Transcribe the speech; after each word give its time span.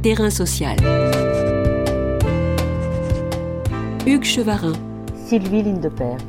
Terrain 0.00 0.30
social. 0.30 0.76
Hugues 4.06 4.22
Chevarin. 4.22 4.74
Sylvie 5.26 5.64
Lindeperg. 5.64 6.20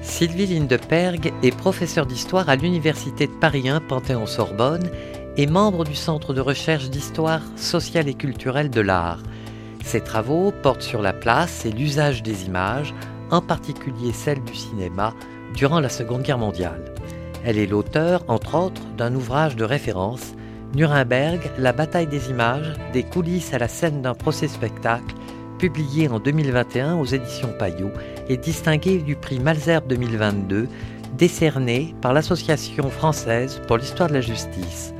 Sylvie 0.00 0.46
Lindeperg 0.46 1.32
est 1.42 1.56
professeure 1.56 2.06
d'histoire 2.06 2.48
à 2.48 2.54
l'Université 2.54 3.26
de 3.26 3.32
Paris 3.32 3.68
1 3.68 3.80
Panthéon-Sorbonne 3.80 4.88
et 5.36 5.48
membre 5.48 5.82
du 5.82 5.96
Centre 5.96 6.32
de 6.32 6.40
recherche 6.40 6.90
d'histoire 6.90 7.42
sociale 7.56 8.08
et 8.08 8.14
culturelle 8.14 8.70
de 8.70 8.80
l'art. 8.80 9.24
Ses 9.82 10.00
travaux 10.00 10.52
portent 10.62 10.82
sur 10.82 11.02
la 11.02 11.12
place 11.12 11.66
et 11.66 11.72
l'usage 11.72 12.22
des 12.22 12.44
images, 12.44 12.94
en 13.32 13.40
particulier 13.40 14.12
celle 14.12 14.44
du 14.44 14.54
cinéma, 14.54 15.12
durant 15.56 15.80
la 15.80 15.88
Seconde 15.88 16.22
Guerre 16.22 16.38
mondiale. 16.38 16.94
Elle 17.44 17.58
est 17.58 17.66
l'auteur, 17.66 18.24
entre 18.28 18.54
autres, 18.54 18.82
d'un 18.96 19.12
ouvrage 19.16 19.56
de 19.56 19.64
référence, 19.64 20.34
Nuremberg, 20.74 21.40
la 21.56 21.72
bataille 21.72 22.08
des 22.08 22.30
images, 22.30 22.72
des 22.92 23.04
coulisses 23.04 23.54
à 23.54 23.58
la 23.58 23.68
scène 23.68 24.02
d'un 24.02 24.14
procès-spectacle, 24.14 25.14
publié 25.58 26.08
en 26.08 26.18
2021 26.18 26.96
aux 26.96 27.04
éditions 27.04 27.54
Payot 27.58 27.92
et 28.28 28.36
distingué 28.36 28.98
du 28.98 29.14
prix 29.14 29.38
Malzerbe 29.38 29.86
2022, 29.86 30.68
décerné 31.16 31.94
par 32.00 32.12
l'Association 32.12 32.90
française 32.90 33.62
pour 33.68 33.76
l'histoire 33.76 34.08
de 34.08 34.14
la 34.14 34.20
justice. 34.20 34.92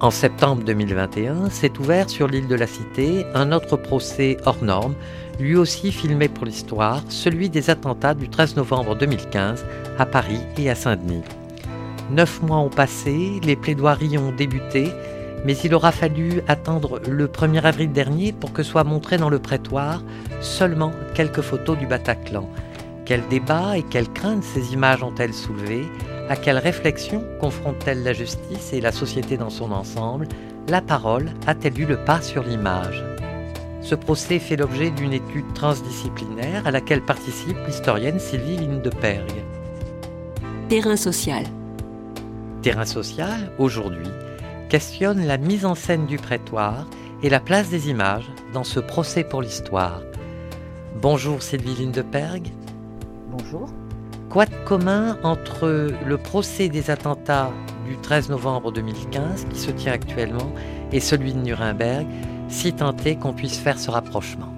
En 0.00 0.10
septembre 0.10 0.62
2021, 0.64 1.50
s'est 1.50 1.72
ouvert 1.80 2.08
sur 2.08 2.28
l'île 2.28 2.46
de 2.46 2.54
la 2.54 2.66
Cité 2.66 3.24
un 3.34 3.50
autre 3.50 3.76
procès 3.76 4.36
hors 4.44 4.62
norme, 4.62 4.94
lui 5.40 5.56
aussi 5.56 5.90
filmé 5.90 6.28
pour 6.28 6.44
l'histoire, 6.44 7.02
celui 7.08 7.48
des 7.48 7.70
attentats 7.70 8.14
du 8.14 8.28
13 8.28 8.56
novembre 8.56 8.94
2015 8.94 9.64
à 9.98 10.06
Paris 10.06 10.40
et 10.58 10.70
à 10.70 10.74
Saint-Denis. 10.74 11.24
Neuf 12.10 12.40
mois 12.42 12.58
ont 12.58 12.70
passé, 12.70 13.38
les 13.44 13.56
plaidoiries 13.56 14.16
ont 14.16 14.32
débuté, 14.32 14.90
mais 15.44 15.56
il 15.58 15.74
aura 15.74 15.92
fallu 15.92 16.42
attendre 16.48 17.00
le 17.08 17.26
1er 17.26 17.62
avril 17.62 17.92
dernier 17.92 18.32
pour 18.32 18.52
que 18.52 18.62
soient 18.62 18.84
montrées 18.84 19.18
dans 19.18 19.28
le 19.28 19.38
prétoire 19.38 20.02
seulement 20.40 20.92
quelques 21.14 21.42
photos 21.42 21.76
du 21.78 21.86
Bataclan. 21.86 22.48
Quel 23.04 23.26
débat 23.28 23.76
et 23.76 23.82
quelles 23.82 24.10
craintes 24.10 24.42
ces 24.42 24.72
images 24.72 25.02
ont-elles 25.02 25.34
soulevé 25.34 25.86
À 26.28 26.36
quelle 26.36 26.58
réflexion 26.58 27.24
confrontent-elles 27.40 28.02
la 28.02 28.12
justice 28.12 28.72
et 28.72 28.80
la 28.80 28.92
société 28.92 29.36
dans 29.36 29.50
son 29.50 29.72
ensemble? 29.72 30.28
La 30.68 30.80
parole 30.80 31.30
a-t-elle 31.46 31.78
eu 31.78 31.86
le 31.86 31.96
pas 31.96 32.20
sur 32.20 32.42
l'image? 32.42 33.04
Ce 33.80 33.94
procès 33.94 34.38
fait 34.38 34.56
l'objet 34.56 34.90
d'une 34.90 35.12
étude 35.12 35.52
transdisciplinaire 35.54 36.66
à 36.66 36.70
laquelle 36.70 37.02
participe 37.02 37.56
l'historienne 37.66 38.18
Sylvie 38.18 38.56
Lindeperg. 38.56 39.32
Terrain 40.68 40.96
social. 40.96 41.44
Terrain 42.62 42.86
social, 42.86 43.52
aujourd'hui, 43.58 44.08
questionne 44.68 45.24
la 45.24 45.38
mise 45.38 45.64
en 45.64 45.76
scène 45.76 46.06
du 46.06 46.16
prétoire 46.16 46.86
et 47.22 47.30
la 47.30 47.38
place 47.38 47.70
des 47.70 47.88
images 47.88 48.28
dans 48.52 48.64
ce 48.64 48.80
procès 48.80 49.22
pour 49.22 49.42
l'histoire. 49.42 50.02
Bonjour 51.00 51.40
Sylvie 51.40 51.76
Lindeperg. 51.76 52.50
Bonjour. 53.30 53.68
Quoi 54.28 54.46
de 54.46 54.54
commun 54.66 55.18
entre 55.22 55.92
le 56.04 56.18
procès 56.18 56.68
des 56.68 56.90
attentats 56.90 57.52
du 57.86 57.96
13 57.96 58.28
novembre 58.28 58.72
2015 58.72 59.46
qui 59.50 59.58
se 59.58 59.70
tient 59.70 59.92
actuellement 59.92 60.52
et 60.90 60.98
celui 60.98 61.34
de 61.34 61.38
Nuremberg, 61.38 62.08
si 62.48 62.72
tant 62.72 62.96
est 63.04 63.14
qu'on 63.14 63.34
puisse 63.34 63.58
faire 63.58 63.78
ce 63.78 63.92
rapprochement? 63.92 64.48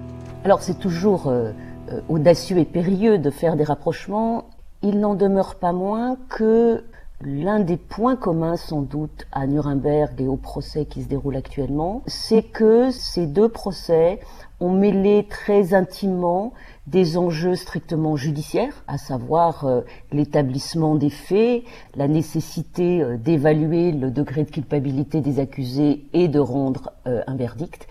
Alors 0.43 0.63
c'est 0.63 0.79
toujours 0.79 1.27
euh, 1.27 1.51
euh, 1.91 2.01
audacieux 2.09 2.57
et 2.57 2.65
périlleux 2.65 3.19
de 3.19 3.29
faire 3.29 3.55
des 3.55 3.63
rapprochements. 3.63 4.49
Il 4.81 4.99
n'en 4.99 5.13
demeure 5.13 5.53
pas 5.53 5.71
moins 5.71 6.17
que 6.29 6.83
L'un 7.23 7.59
des 7.59 7.77
points 7.77 8.15
communs 8.15 8.57
sans 8.57 8.81
doute 8.81 9.27
à 9.31 9.45
Nuremberg 9.45 10.19
et 10.19 10.27
au 10.27 10.37
procès 10.37 10.85
qui 10.85 11.03
se 11.03 11.07
déroule 11.07 11.35
actuellement, 11.35 12.01
c'est 12.07 12.41
que 12.41 12.89
ces 12.89 13.27
deux 13.27 13.47
procès 13.47 14.19
ont 14.59 14.71
mêlé 14.71 15.27
très 15.29 15.75
intimement 15.75 16.51
des 16.87 17.17
enjeux 17.17 17.55
strictement 17.55 18.15
judiciaires, 18.15 18.83
à 18.87 18.97
savoir 18.97 19.65
euh, 19.65 19.81
l'établissement 20.11 20.95
des 20.95 21.11
faits, 21.11 21.61
la 21.95 22.07
nécessité 22.07 23.03
euh, 23.03 23.17
d'évaluer 23.17 23.91
le 23.91 24.09
degré 24.09 24.43
de 24.43 24.49
culpabilité 24.49 25.21
des 25.21 25.39
accusés 25.39 26.05
et 26.13 26.27
de 26.27 26.39
rendre 26.39 26.91
euh, 27.05 27.21
un 27.27 27.35
verdict, 27.35 27.87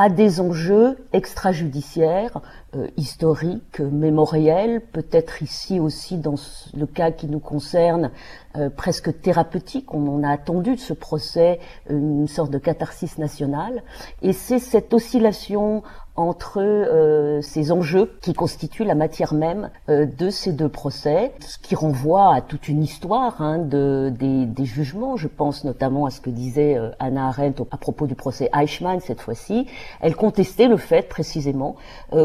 à 0.00 0.08
des 0.10 0.40
enjeux 0.40 0.96
extrajudiciaires, 1.12 2.40
euh, 2.76 2.86
historiques, 2.96 3.80
mémoriels, 3.80 4.80
peut-être 4.80 5.42
ici 5.42 5.80
aussi 5.80 6.18
dans 6.18 6.36
le 6.72 6.86
cas 6.86 7.10
qui 7.10 7.26
nous 7.26 7.40
concerne, 7.40 8.12
euh, 8.56 8.70
presque 8.70 9.20
thérapeutique. 9.20 9.92
On 9.92 10.06
en 10.06 10.22
a 10.22 10.30
attendu 10.30 10.76
de 10.76 10.80
ce 10.80 10.92
procès 10.92 11.58
une 11.90 12.28
sorte 12.28 12.52
de 12.52 12.58
catharsis 12.58 13.18
nationale. 13.18 13.82
Et 14.22 14.32
c'est 14.32 14.60
cette 14.60 14.94
oscillation 14.94 15.82
entre 16.18 16.58
euh, 16.60 17.40
ces 17.42 17.70
enjeux 17.70 18.10
qui 18.20 18.34
constituent 18.34 18.84
la 18.84 18.96
matière 18.96 19.34
même 19.34 19.70
euh, 19.88 20.04
de 20.04 20.30
ces 20.30 20.52
deux 20.52 20.68
procès, 20.68 21.32
ce 21.38 21.58
qui 21.58 21.76
renvoie 21.76 22.34
à 22.34 22.40
toute 22.40 22.68
une 22.68 22.82
histoire 22.82 23.40
hein, 23.40 23.58
de, 23.58 24.12
des, 24.18 24.44
des, 24.44 24.64
jugements. 24.64 25.16
Je 25.16 25.28
pense 25.28 25.62
notamment 25.62 26.06
à 26.06 26.10
ce 26.10 26.20
que 26.20 26.30
disait 26.30 26.76
euh, 26.76 26.90
Anna 26.98 27.28
Arendt 27.28 27.62
à 27.70 27.76
propos 27.76 28.08
du 28.08 28.16
procès 28.16 28.50
Eichmann 28.52 28.98
cette 28.98 29.20
fois-ci. 29.20 29.68
Elle 30.00 30.16
contestait 30.16 30.66
le 30.66 30.76
fait 30.76 31.08
précisément 31.08 31.76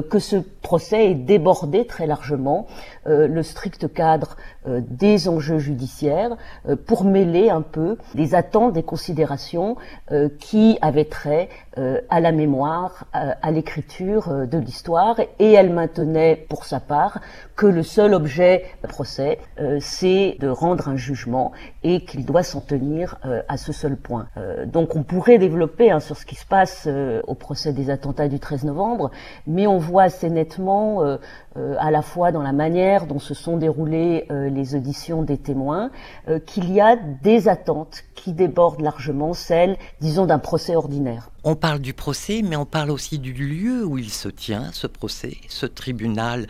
que 0.09 0.19
ce 0.19 0.37
procès 0.37 1.11
est 1.11 1.15
débordé 1.15 1.85
très 1.85 2.07
largement 2.07 2.65
le 3.05 3.43
strict 3.43 3.91
cadre 3.93 4.37
des 4.65 5.27
enjeux 5.27 5.59
judiciaires 5.59 6.37
pour 6.85 7.03
mêler 7.03 7.49
un 7.49 7.61
peu 7.61 7.97
des 8.15 8.35
attentes, 8.35 8.73
des 8.73 8.83
considérations 8.83 9.75
qui 10.39 10.77
avaient 10.81 11.05
trait 11.05 11.49
à 12.09 12.19
la 12.19 12.31
mémoire, 12.31 13.05
à 13.13 13.51
l'écriture 13.51 14.29
euh, 14.29 14.45
de 14.45 14.57
l'histoire 14.57 15.19
et 15.39 15.53
elle 15.53 15.71
maintenait 15.71 16.35
pour 16.49 16.65
sa 16.65 16.79
part 16.79 17.19
que 17.55 17.65
le 17.65 17.83
seul 17.83 18.13
objet 18.13 18.65
du 18.81 18.87
procès, 18.87 19.39
euh, 19.59 19.77
c'est 19.79 20.37
de 20.39 20.47
rendre 20.47 20.89
un 20.89 20.95
jugement 20.95 21.51
et 21.83 22.03
qu'il 22.05 22.25
doit 22.25 22.43
s'en 22.43 22.61
tenir 22.61 23.17
euh, 23.25 23.41
à 23.47 23.57
ce 23.57 23.71
seul 23.71 23.95
point. 23.95 24.27
donc 24.65 24.95
on 24.95 25.03
pourrait 25.03 25.37
développer 25.37 25.91
hein, 25.91 25.99
sur 25.99 26.17
ce 26.17 26.25
qui 26.25 26.35
se 26.35 26.45
passe 26.45 26.87
au 27.27 27.35
procès 27.35 27.73
des 27.73 27.89
attentats 27.89 28.27
du 28.27 28.39
13 28.39 28.65
novembre, 28.65 29.11
mais 29.47 29.67
on 29.67 29.77
voit 29.77 30.03
assez 30.03 30.29
nettement 30.29 31.01
à 31.55 31.91
la 31.91 32.01
fois 32.01 32.31
dans 32.31 32.41
la 32.41 32.51
manière 32.51 32.92
dont 33.05 33.19
se 33.19 33.33
sont 33.33 33.57
déroulées 33.57 34.25
les 34.29 34.75
auditions 34.75 35.23
des 35.23 35.37
témoins 35.37 35.91
qu'il 36.45 36.71
y 36.71 36.79
a 36.79 36.95
des 36.95 37.47
attentes 37.47 38.03
qui 38.15 38.33
débordent 38.33 38.81
largement 38.81 39.33
celles, 39.33 39.77
disons, 39.99 40.25
d'un 40.25 40.39
procès 40.39 40.75
ordinaire. 40.75 41.29
On 41.43 41.55
parle 41.55 41.79
du 41.79 41.93
procès, 41.93 42.41
mais 42.41 42.55
on 42.55 42.65
parle 42.65 42.91
aussi 42.91 43.19
du 43.19 43.33
lieu 43.33 43.83
où 43.85 43.97
il 43.97 44.09
se 44.09 44.29
tient, 44.29 44.71
ce 44.71 44.87
procès, 44.87 45.37
ce 45.49 45.65
tribunal 45.65 46.47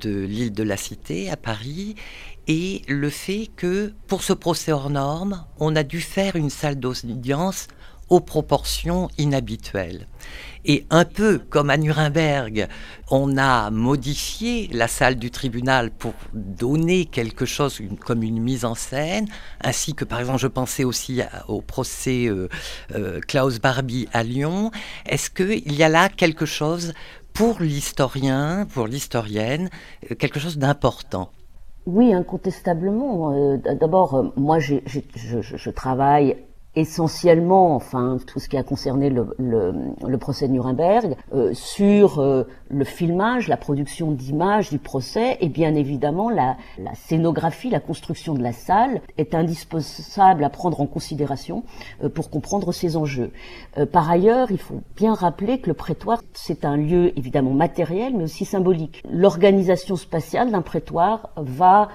de 0.00 0.10
l'île 0.10 0.52
de 0.52 0.62
la 0.64 0.76
Cité 0.76 1.30
à 1.30 1.36
Paris, 1.36 1.94
et 2.48 2.82
le 2.88 3.10
fait 3.10 3.48
que 3.54 3.92
pour 4.08 4.22
ce 4.22 4.32
procès 4.32 4.72
hors 4.72 4.90
norme, 4.90 5.44
on 5.60 5.76
a 5.76 5.82
dû 5.82 6.00
faire 6.00 6.36
une 6.36 6.50
salle 6.50 6.80
d'audience 6.80 7.68
aux 8.10 8.20
proportions 8.20 9.08
inhabituelles. 9.16 10.08
Et 10.64 10.86
un 10.90 11.04
peu 11.04 11.38
comme 11.38 11.68
à 11.68 11.76
Nuremberg, 11.76 12.68
on 13.10 13.36
a 13.36 13.70
modifié 13.70 14.68
la 14.72 14.88
salle 14.88 15.16
du 15.16 15.30
tribunal 15.30 15.90
pour 15.90 16.14
donner 16.32 17.04
quelque 17.04 17.44
chose 17.44 17.82
comme 18.04 18.22
une 18.22 18.40
mise 18.40 18.64
en 18.64 18.74
scène, 18.74 19.26
ainsi 19.62 19.94
que 19.94 20.04
par 20.06 20.20
exemple 20.20 20.38
je 20.40 20.46
pensais 20.46 20.84
aussi 20.84 21.20
au 21.48 21.60
procès 21.60 22.26
euh, 22.26 22.48
euh, 22.94 23.20
Klaus 23.20 23.60
Barbie 23.60 24.08
à 24.12 24.22
Lyon. 24.22 24.70
Est-ce 25.06 25.28
qu'il 25.28 25.72
y 25.72 25.82
a 25.82 25.88
là 25.90 26.08
quelque 26.08 26.46
chose 26.46 26.94
pour 27.34 27.60
l'historien, 27.60 28.66
pour 28.72 28.86
l'historienne, 28.86 29.68
euh, 30.10 30.14
quelque 30.14 30.40
chose 30.40 30.56
d'important? 30.56 31.30
Oui, 31.86 32.14
incontestablement. 32.14 33.58
D'abord, 33.78 34.32
moi, 34.36 34.58
je, 34.58 34.76
je, 34.86 35.70
travaille 35.70 36.38
essentiellement, 36.76 37.74
enfin 37.74 38.18
tout 38.26 38.40
ce 38.40 38.48
qui 38.48 38.56
a 38.56 38.62
concerné 38.62 39.10
le, 39.10 39.34
le, 39.38 39.72
le 40.06 40.18
procès 40.18 40.48
de 40.48 40.52
Nuremberg, 40.52 41.16
euh, 41.32 41.52
sur 41.54 42.18
euh, 42.18 42.44
le 42.68 42.84
filmage, 42.84 43.48
la 43.48 43.56
production 43.56 44.10
d'images 44.10 44.70
du 44.70 44.78
procès 44.78 45.38
et 45.40 45.48
bien 45.48 45.74
évidemment 45.74 46.30
la, 46.30 46.56
la, 46.78 46.94
scénographie, 46.94 47.70
la 47.70 47.80
construction 47.80 48.34
de 48.34 48.42
la 48.42 48.52
salle 48.52 49.00
est 49.18 49.34
indispensable 49.34 50.42
à 50.42 50.50
prendre 50.50 50.80
en 50.80 50.86
considération 50.86 51.62
euh, 52.02 52.08
pour 52.08 52.30
comprendre 52.30 52.72
ces 52.72 52.96
enjeux. 52.96 53.30
par 53.92 54.10
ailleurs, 54.10 54.50
il 54.50 54.58
faut 54.58 54.80
bien 54.96 55.14
rappeler 55.14 55.60
que 55.60 55.68
le 55.68 55.74
prétoire 55.74 56.22
c'est 56.32 56.64
un 56.64 56.76
lieu 56.76 57.16
évidemment 57.18 57.52
matériel 57.52 58.14
mais 58.16 58.24
aussi 58.24 58.44
symbolique. 58.44 59.02
L'organisation 59.10 59.96
spatiale 59.96 60.50
d'un 60.50 60.62
prétoire 60.62 61.30
va 61.36 61.88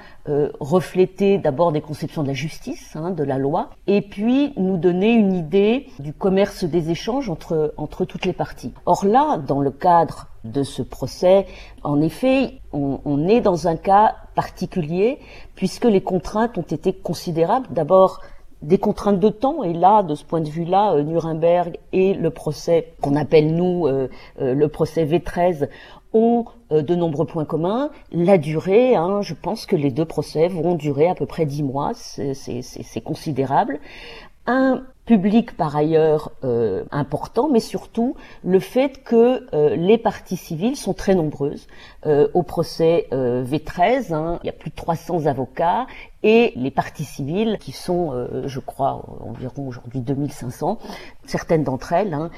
refléter 0.60 1.40
d'abord 1.40 1.72
des 1.72 1.82
conceptions 1.82 2.22
de 2.22 2.28
la 2.28 2.36
justice, 2.36 2.96
hein, 2.96 3.10
de 3.10 3.24
la 3.24 3.40
loi, 3.40 3.72
et 3.88 4.02
puis 4.02 4.54
nous 4.70 4.78
donner 4.78 5.12
une 5.12 5.34
idée 5.34 5.88
du 6.00 6.14
commerce 6.14 6.64
des 6.64 6.92
échanges 6.92 7.30
entre, 7.30 7.74
entre 7.78 8.06
toutes 8.06 8.26
les 8.26 8.34
parties. 8.34 8.74
Or 8.86 9.06
là, 9.06 9.38
dans 9.38 9.62
le 9.62 9.72
cadre 9.72 10.28
de 10.44 10.64
ce 10.64 10.82
procès, 10.82 11.48
en 11.84 12.02
effet, 12.02 12.60
on, 12.72 13.28
est 13.28 13.42
dans 13.42 13.68
un 13.68 13.76
cas 13.76 14.16
particulier 14.36 15.20
puisque 15.56 15.86
les 15.86 16.02
contraintes 16.02 16.58
ont 16.58 16.62
été 16.62 16.94
considérables. 16.94 17.68
D'abord, 17.72 18.22
des 18.62 18.78
contraintes 18.78 19.20
de 19.20 19.30
temps. 19.30 19.64
Et 19.64 19.74
là, 19.74 20.04
de 20.04 20.16
ce 20.16 20.24
point 20.24 20.42
de 20.42 20.50
vue-là, 20.50 21.02
Nuremberg 21.02 21.78
et 21.92 22.14
le 22.14 22.30
procès 22.30 22.94
qu'on 23.02 23.16
appelle 23.16 23.56
nous 23.56 23.88
le 24.40 24.68
procès 24.68 25.06
V13 25.06 25.68
ont 26.14 26.46
de 26.72 26.96
nombreux 26.96 27.26
points 27.26 27.46
communs. 27.46 27.90
La 28.12 28.38
durée, 28.38 28.96
hein, 28.96 29.22
je 29.22 29.34
pense 29.34 29.66
que 29.66 29.76
les 29.76 29.92
deux 29.92 30.06
procès 30.06 30.48
vont 30.48 30.76
durer 30.76 31.08
à 31.08 31.16
peu 31.16 31.26
près 31.26 31.46
dix 31.46 31.64
mois, 31.64 31.92
c'est 31.94 33.02
considérable. 33.04 33.80
Un 34.52 34.84
public 35.06 35.56
par 35.56 35.76
ailleurs 35.76 36.32
euh, 36.44 36.84
important, 36.90 37.50
mais 37.50 37.60
surtout 37.60 38.16
le 38.44 38.60
fait 38.60 39.04
que 39.04 39.48
euh, 39.54 39.76
les 39.76 40.00
parties 40.00 40.38
civiles 40.38 40.76
sont 40.76 40.96
très 40.96 41.14
nombreuses. 41.14 41.68
Euh, 42.08 42.28
au 42.34 42.42
procès 42.42 43.08
V13, 43.12 44.12
hein, 44.14 44.40
il 44.44 44.48
y 44.48 44.50
a 44.50 44.54
plus 44.54 44.72
de 44.72 44.76
300 44.76 45.28
avocats 45.28 45.86
et 46.24 46.54
les 46.56 46.72
parties 46.72 47.06
civiles 47.06 47.58
qui 47.60 47.72
sont, 47.72 48.28
je 48.46 48.60
crois, 48.60 49.06
environ 49.22 49.68
aujourd'hui 49.68 50.02
2500, 50.02 50.78
certaines 51.26 51.64
d'entre 51.64 51.94
elles 51.94 52.14
hein, 52.14 52.30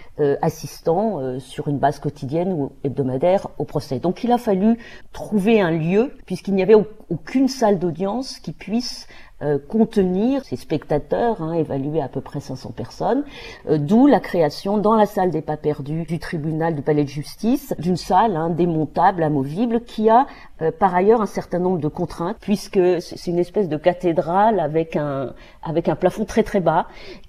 assistant 0.42 1.40
sur 1.40 1.68
une 1.68 1.80
base 1.80 2.00
quotidienne 2.00 2.54
ou 2.54 2.74
hebdomadaire 2.84 3.48
au 3.58 3.66
procès. 3.66 3.98
Donc 4.00 4.24
il 4.24 4.32
a 4.32 4.38
fallu 4.38 4.78
trouver 5.14 5.62
un 5.62 5.72
lieu, 5.72 6.14
puisqu'il 6.28 6.54
n'y 6.54 6.62
avait 6.62 6.76
aucune 7.10 7.48
salle 7.48 7.80
d'audience 7.80 8.40
qui 8.40 8.52
puisse 8.52 9.08
euh, 9.44 9.58
contenir 9.58 10.46
ces 10.46 10.56
spectateurs, 10.56 11.42
hein, 11.42 11.54
évalués 11.54 12.02
à 12.02 12.08
peu 12.08 12.22
près 12.22 12.40
500 12.40 12.72
personnes, 12.72 13.24
euh, 13.70 13.78
d'où 13.78 14.06
la 14.06 14.20
création 14.20 14.78
dans 14.78 14.96
la 14.96 15.06
salle 15.06 15.32
des 15.32 15.42
pas 15.42 15.58
perdus 15.58 16.04
du 16.04 16.20
tribunal 16.20 16.76
du 16.76 16.82
palais 16.82 17.04
de 17.04 17.10
justice 17.10 17.74
d'une 17.80 17.98
salle 17.98 18.36
hein, 18.36 18.50
démontable, 18.50 19.24
amovible, 19.24 19.82
qui 19.82 20.10
a 20.10 20.28
euh, 20.62 20.72
par 20.72 20.94
ailleurs 20.94 21.22
un 21.22 21.26
certain 21.26 21.60
nombre 21.60 21.80
de 21.80 21.88
contraintes, 21.88 22.38
puisque 22.40 23.02
c'est 23.02 23.28
une 23.28 23.40
espèce 23.40 23.68
de 23.68 23.78
cathédrale 23.78 24.60
avec 24.60 24.96
un, 24.96 25.34
avec 25.64 25.90
un 25.90 25.96
plafond 25.96 26.26
très 26.26 26.44
très 26.44 26.60
bas, 26.60 26.88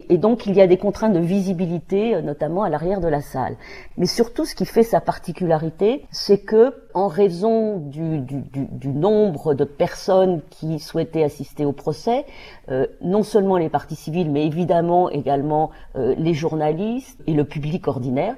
et 0.09 0.19
donc 0.19 0.47
il 0.47 0.55
y 0.55 0.61
a 0.61 0.67
des 0.67 0.77
contraintes 0.77 1.13
de 1.13 1.21
visibilité, 1.21 2.21
notamment 2.23 2.63
à 2.63 2.69
l'arrière 2.69 3.01
de 3.01 3.09
la 3.09 3.21
salle. 3.21 3.57
Mais 3.97 4.07
surtout, 4.07 4.45
ce 4.45 4.55
qui 4.55 4.67
fait 4.67 4.83
sa 4.83 5.01
particularité, 5.01 6.07
c'est 6.11 6.39
que 6.39 6.75
en 6.95 7.09
raison 7.09 7.79
du 7.79 8.89
nombre 8.89 9.55
de 9.55 9.65
personnes 9.65 10.43
qui 10.51 10.79
souhaitaient 10.79 11.25
assister 11.25 11.65
au 11.65 11.73
procès, 11.73 12.27
euh, 12.71 12.87
non 13.01 13.23
seulement 13.23 13.57
les 13.57 13.69
parties 13.69 13.97
civiles, 13.97 14.31
mais 14.31 14.47
évidemment 14.47 15.11
également 15.11 15.71
euh, 15.97 16.15
les 16.19 16.35
journalistes 16.35 17.21
et 17.27 17.33
le 17.33 17.45
public 17.45 17.89
ordinaire. 17.89 18.37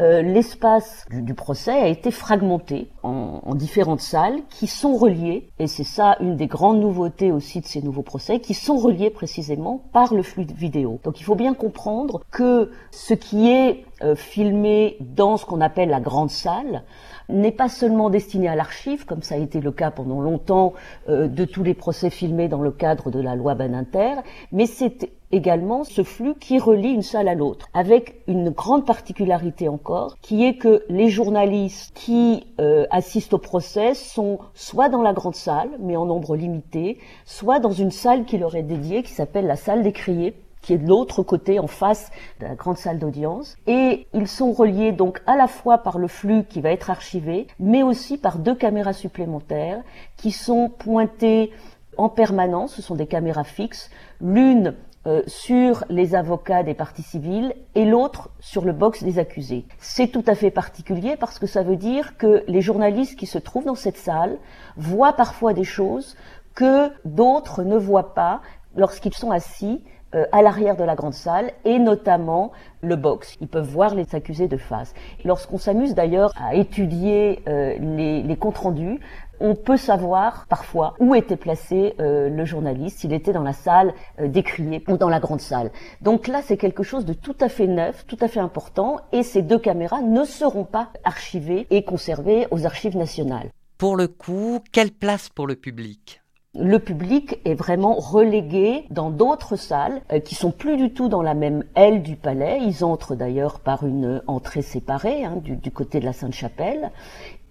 Euh, 0.00 0.22
l'espace 0.22 1.06
du, 1.10 1.34
procès 1.34 1.72
a 1.72 1.86
été 1.86 2.10
fragmenté 2.10 2.90
en, 3.02 3.40
en, 3.44 3.54
différentes 3.54 4.00
salles 4.00 4.40
qui 4.50 4.66
sont 4.66 4.96
reliées, 4.96 5.48
et 5.58 5.66
c'est 5.66 5.84
ça 5.84 6.16
une 6.20 6.36
des 6.36 6.48
grandes 6.48 6.80
nouveautés 6.80 7.30
aussi 7.30 7.60
de 7.60 7.66
ces 7.66 7.80
nouveaux 7.80 8.02
procès, 8.02 8.40
qui 8.40 8.54
sont 8.54 8.76
reliées 8.76 9.10
précisément 9.10 9.84
par 9.92 10.12
le 10.12 10.22
flux 10.22 10.46
vidéo. 10.56 10.98
Donc 11.04 11.20
il 11.20 11.22
faut 11.22 11.36
bien 11.36 11.54
comprendre 11.54 12.22
que 12.30 12.72
ce 12.90 13.14
qui 13.14 13.48
est 13.48 13.84
filmé 14.16 14.98
dans 15.00 15.36
ce 15.38 15.46
qu'on 15.46 15.60
appelle 15.60 15.88
la 15.88 16.00
grande 16.00 16.28
salle, 16.28 16.82
n'est 17.28 17.52
pas 17.52 17.68
seulement 17.68 18.10
destiné 18.10 18.48
à 18.48 18.54
l'archive, 18.54 19.06
comme 19.06 19.22
ça 19.22 19.36
a 19.36 19.38
été 19.38 19.60
le 19.60 19.72
cas 19.72 19.90
pendant 19.90 20.20
longtemps 20.20 20.74
euh, 21.08 21.26
de 21.26 21.44
tous 21.44 21.62
les 21.62 21.74
procès 21.74 22.10
filmés 22.10 22.48
dans 22.48 22.60
le 22.60 22.70
cadre 22.70 23.10
de 23.10 23.20
la 23.20 23.34
loi 23.34 23.54
Baninter, 23.54 24.14
mais 24.52 24.66
c'est 24.66 25.10
également 25.34 25.84
ce 25.84 26.02
flux 26.02 26.34
qui 26.34 26.58
relie 26.58 26.90
une 26.90 27.02
salle 27.02 27.28
à 27.28 27.34
l'autre, 27.34 27.68
avec 27.74 28.22
une 28.26 28.50
grande 28.50 28.86
particularité 28.86 29.68
encore, 29.68 30.16
qui 30.20 30.44
est 30.44 30.56
que 30.56 30.84
les 30.88 31.08
journalistes 31.08 31.92
qui 31.94 32.46
euh, 32.60 32.86
assistent 32.90 33.34
au 33.34 33.38
procès 33.38 33.94
sont 33.94 34.38
soit 34.54 34.88
dans 34.88 35.02
la 35.02 35.12
grande 35.12 35.34
salle, 35.34 35.70
mais 35.80 35.96
en 35.96 36.06
nombre 36.06 36.36
limité, 36.36 36.98
soit 37.24 37.58
dans 37.58 37.72
une 37.72 37.90
salle 37.90 38.24
qui 38.24 38.38
leur 38.38 38.54
est 38.54 38.62
dédiée, 38.62 39.02
qui 39.02 39.12
s'appelle 39.12 39.46
la 39.46 39.56
salle 39.56 39.82
des 39.82 39.92
criers, 39.92 40.34
qui 40.62 40.72
est 40.72 40.78
de 40.78 40.88
l'autre 40.88 41.22
côté, 41.22 41.58
en 41.58 41.66
face 41.66 42.10
de 42.40 42.46
la 42.46 42.54
grande 42.54 42.78
salle 42.78 42.98
d'audience. 42.98 43.56
Et 43.66 44.06
ils 44.14 44.28
sont 44.28 44.52
reliés 44.52 44.92
donc 44.92 45.20
à 45.26 45.36
la 45.36 45.46
fois 45.46 45.78
par 45.78 45.98
le 45.98 46.08
flux 46.08 46.44
qui 46.44 46.60
va 46.60 46.70
être 46.70 46.90
archivé, 46.90 47.48
mais 47.58 47.82
aussi 47.82 48.16
par 48.16 48.38
deux 48.38 48.54
caméras 48.54 48.94
supplémentaires 48.94 49.82
qui 50.16 50.30
sont 50.30 50.70
pointées 50.70 51.50
en 51.98 52.08
permanence. 52.08 52.74
Ce 52.76 52.82
sont 52.82 52.94
des 52.94 53.06
caméras 53.06 53.44
fixes. 53.44 53.90
L'une 54.20 54.74
euh, 55.06 55.22
sur 55.26 55.84
les 55.90 56.14
avocats 56.14 56.62
des 56.62 56.74
parties 56.74 57.02
civiles 57.02 57.54
et 57.74 57.84
l'autre 57.84 58.30
sur 58.40 58.64
le 58.64 58.72
box 58.72 59.04
des 59.04 59.18
accusés. 59.18 59.66
C'est 59.78 60.08
tout 60.08 60.24
à 60.26 60.34
fait 60.34 60.50
particulier 60.50 61.16
parce 61.16 61.38
que 61.38 61.46
ça 61.46 61.62
veut 61.62 61.76
dire 61.76 62.16
que 62.16 62.42
les 62.48 62.62
journalistes 62.62 63.18
qui 63.18 63.26
se 63.26 63.38
trouvent 63.38 63.66
dans 63.66 63.74
cette 63.74 63.98
salle 63.98 64.38
voient 64.76 65.12
parfois 65.12 65.52
des 65.52 65.64
choses 65.64 66.16
que 66.54 66.90
d'autres 67.04 67.62
ne 67.64 67.76
voient 67.76 68.14
pas 68.14 68.40
lorsqu'ils 68.76 69.14
sont 69.14 69.30
assis 69.30 69.82
euh, 70.14 70.26
à 70.30 70.42
l'arrière 70.42 70.76
de 70.76 70.84
la 70.84 70.94
grande 70.94 71.14
salle 71.14 71.50
et 71.64 71.78
notamment 71.78 72.52
le 72.82 72.94
box. 72.94 73.36
Ils 73.40 73.48
peuvent 73.48 73.68
voir 73.68 73.94
les 73.94 74.14
accusés 74.14 74.46
de 74.46 74.56
face. 74.56 74.94
Lorsqu'on 75.24 75.58
s'amuse 75.58 75.94
d'ailleurs 75.94 76.32
à 76.36 76.54
étudier 76.54 77.42
euh, 77.48 77.76
les, 77.78 78.22
les, 78.22 78.36
comptes 78.36 78.58
rendus, 78.58 79.00
on 79.40 79.54
peut 79.54 79.76
savoir 79.76 80.46
parfois 80.48 80.94
où 80.98 81.14
était 81.14 81.36
placé 81.36 81.94
euh, 82.00 82.28
le 82.28 82.44
journaliste, 82.44 83.00
s'il 83.00 83.12
était 83.12 83.32
dans 83.32 83.42
la 83.42 83.52
salle 83.52 83.94
décriée 84.18 84.82
ou 84.88 84.96
dans 84.96 85.08
la 85.08 85.20
grande 85.20 85.40
salle. 85.40 85.70
Donc 86.00 86.28
là, 86.28 86.40
c'est 86.42 86.56
quelque 86.56 86.82
chose 86.82 87.04
de 87.04 87.12
tout 87.12 87.36
à 87.40 87.48
fait 87.48 87.66
neuf, 87.66 88.06
tout 88.06 88.18
à 88.20 88.28
fait 88.28 88.40
important, 88.40 88.96
et 89.12 89.22
ces 89.22 89.42
deux 89.42 89.58
caméras 89.58 90.02
ne 90.02 90.24
seront 90.24 90.64
pas 90.64 90.88
archivées 91.04 91.66
et 91.70 91.84
conservées 91.84 92.46
aux 92.50 92.66
archives 92.66 92.96
nationales. 92.96 93.50
Pour 93.78 93.96
le 93.96 94.08
coup, 94.08 94.60
quelle 94.72 94.92
place 94.92 95.28
pour 95.28 95.46
le 95.46 95.56
public? 95.56 96.22
Le 96.56 96.78
public 96.78 97.40
est 97.44 97.54
vraiment 97.54 97.94
relégué 97.94 98.84
dans 98.90 99.10
d'autres 99.10 99.56
salles 99.56 100.02
euh, 100.12 100.20
qui 100.20 100.36
sont 100.36 100.52
plus 100.52 100.76
du 100.76 100.92
tout 100.92 101.08
dans 101.08 101.22
la 101.22 101.34
même 101.34 101.64
aile 101.74 102.04
du 102.04 102.14
palais. 102.14 102.60
Ils 102.62 102.84
entrent 102.84 103.16
d'ailleurs 103.16 103.58
par 103.58 103.84
une 103.84 104.22
entrée 104.28 104.62
séparée 104.62 105.24
hein, 105.24 105.38
du, 105.42 105.70
côté 105.72 105.98
de 105.98 106.04
la 106.04 106.12
Sainte-Chapelle. 106.12 106.92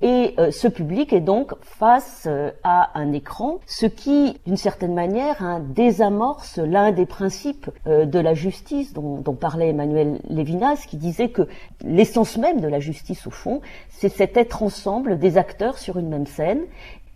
Et 0.06 0.36
euh, 0.38 0.52
ce 0.52 0.68
public 0.68 1.14
est 1.14 1.22
donc 1.22 1.54
face 1.62 2.26
euh, 2.28 2.52
à 2.66 3.00
un 3.00 3.14
écran, 3.14 3.60
ce 3.66 3.86
qui, 3.86 4.38
d'une 4.46 4.58
certaine 4.58 4.94
manière, 4.94 5.42
hein, 5.42 5.62
désamorce 5.66 6.58
l'un 6.58 6.92
des 6.92 7.06
principes 7.06 7.70
de 7.86 8.20
la 8.20 8.34
justice 8.34 8.92
dont, 8.92 9.22
dont, 9.22 9.34
parlait 9.34 9.70
Emmanuel 9.70 10.20
Lévinas, 10.28 10.86
qui 10.90 10.98
disait 10.98 11.30
que 11.30 11.48
l'essence 11.86 12.38
même 12.38 12.60
de 12.60 12.68
la 12.68 12.82
justice, 12.82 13.26
au 13.28 13.32
fond, 13.32 13.62
c'est 13.90 14.10
cet 14.10 14.36
être 14.36 14.62
ensemble 14.62 15.20
des 15.20 15.38
acteurs 15.38 15.78
sur 15.78 15.98
une 15.98 16.10
même 16.10 16.28
scène 16.28 16.64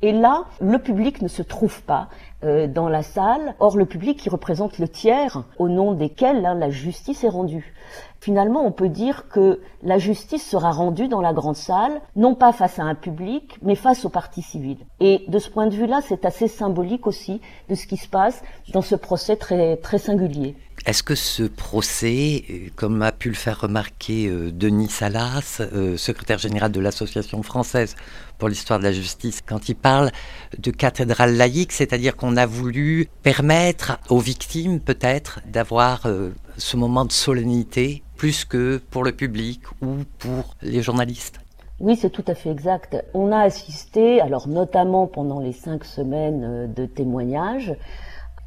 et 0.04 0.12
là, 0.12 0.46
le 0.62 0.78
public 0.78 1.24
ne 1.24 1.28
se 1.28 1.42
trouve 1.42 1.82
pas 1.82 2.10
euh, 2.44 2.68
dans 2.68 2.88
la 2.88 3.02
salle. 3.02 3.56
Or, 3.60 3.78
le 3.78 3.86
public 3.86 4.20
qui 4.20 4.30
représente 4.30 4.78
le 4.78 4.88
tiers 4.88 5.44
au 5.58 5.70
nom 5.70 5.94
desquels 5.94 6.46
hein, 6.46 6.54
la 6.54 6.70
justice 6.70 7.24
est 7.24 7.30
rendue. 7.30 7.74
Finalement, 8.20 8.66
on 8.66 8.72
peut 8.72 8.90
dire 8.90 9.28
que 9.30 9.62
la 9.84 9.98
justice 9.98 10.46
sera 10.46 10.72
rendue 10.72 11.08
dans 11.08 11.22
la 11.22 11.34
grande 11.34 11.56
salle, 11.56 12.02
non 12.16 12.36
pas 12.36 12.52
face 12.52 12.80
à 12.80 12.84
un 12.84 12.96
public, 12.96 13.58
mais 13.62 13.76
face 13.76 14.06
aux 14.06 14.10
parties 14.10 14.42
civiles. 14.42 14.86
Et 15.00 15.24
de 15.28 15.40
ce 15.40 15.50
point 15.50 15.68
de 15.68 15.76
vue-là, 15.76 16.02
c'est 16.08 16.26
assez 16.26 16.48
symbolique 16.48 17.08
aussi 17.08 17.42
de 17.70 17.76
ce 17.76 17.86
qui 17.88 17.98
se 17.98 18.08
passe 18.08 18.42
dans 18.74 18.82
ce 18.82 18.96
procès 18.96 19.36
très, 19.36 19.78
très 19.78 20.00
singulier. 20.00 20.56
Est-ce 20.86 21.04
que 21.04 21.16
ce 21.16 21.44
procès, 21.44 22.46
euh, 22.50 22.70
comme 22.76 23.02
a 23.02 23.12
pu 23.12 23.30
le 23.30 23.36
faire 23.36 23.60
remarquer 23.60 24.28
euh, 24.28 24.52
Denis 24.52 24.90
Salas, 24.90 25.60
euh, 25.60 25.98
secrétaire 25.98 26.38
général 26.38 26.72
de 26.72 26.80
l'Association 26.80 27.44
française 27.44 27.96
pour 28.38 28.48
l'histoire 28.48 28.80
de 28.80 28.86
la 28.86 28.94
justice, 28.94 29.42
quand 29.46 29.68
il 29.70 29.76
parle 29.76 30.12
de 30.58 30.72
cathédrale 30.72 31.36
laïque, 31.36 31.74
c'est-à-dire 31.74 32.16
qu'on 32.16 32.38
a 32.38 32.46
voulu 32.46 33.10
permettre 33.24 34.00
aux 34.10 34.20
victimes 34.20 34.80
peut-être 34.80 35.42
d'avoir 35.48 36.08
ce 36.58 36.78
moment 36.78 37.04
de 37.04 37.12
solennité 37.12 38.04
plus 38.18 38.44
que 38.46 38.82
pour 38.92 39.04
le 39.04 39.12
public 39.12 39.62
ou 39.82 40.04
pour 40.20 40.56
les 40.62 40.82
journalistes 40.82 41.40
oui, 41.80 41.96
c'est 41.96 42.10
tout 42.10 42.26
à 42.28 42.34
fait 42.34 42.50
exact. 42.50 42.98
On 43.14 43.32
a 43.32 43.38
assisté, 43.38 44.20
alors 44.20 44.48
notamment 44.48 45.06
pendant 45.06 45.40
les 45.40 45.52
cinq 45.52 45.84
semaines 45.86 46.74
de 46.74 46.86
témoignages, 46.88 47.76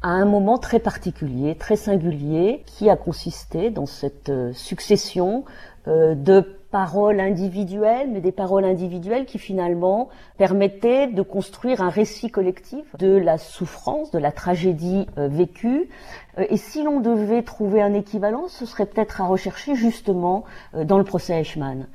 à 0.01 0.09
un 0.09 0.25
moment 0.25 0.57
très 0.57 0.79
particulier, 0.79 1.55
très 1.55 1.77
singulier, 1.77 2.63
qui 2.65 2.89
a 2.89 2.97
consisté 2.97 3.69
dans 3.69 3.85
cette 3.85 4.29
euh, 4.29 4.51
succession 4.51 5.45
euh, 5.87 6.13
de 6.15 6.57
paroles 6.71 7.19
individuelles, 7.19 8.09
mais 8.11 8.21
des 8.21 8.31
paroles 8.31 8.65
individuelles 8.65 9.25
qui 9.25 9.37
finalement 9.37 10.09
permettaient 10.37 11.07
de 11.07 11.21
construire 11.21 11.81
un 11.81 11.89
récit 11.89 12.29
collectif 12.31 12.95
de 12.97 13.15
la 13.15 13.37
souffrance, 13.37 14.11
de 14.11 14.19
la 14.19 14.31
tragédie 14.31 15.07
euh, 15.17 15.27
vécue. 15.27 15.89
et 16.37 16.57
si 16.57 16.83
l'on 16.83 17.01
devait 17.01 17.43
trouver 17.43 17.81
un 17.81 17.93
équivalent, 17.93 18.47
ce 18.47 18.65
serait 18.65 18.85
peut-être 18.85 19.21
à 19.21 19.25
rechercher 19.25 19.75
justement 19.75 20.45
dans 20.73 20.97
le 20.97 21.03
procès 21.03 21.39
Eichmann 21.39 21.87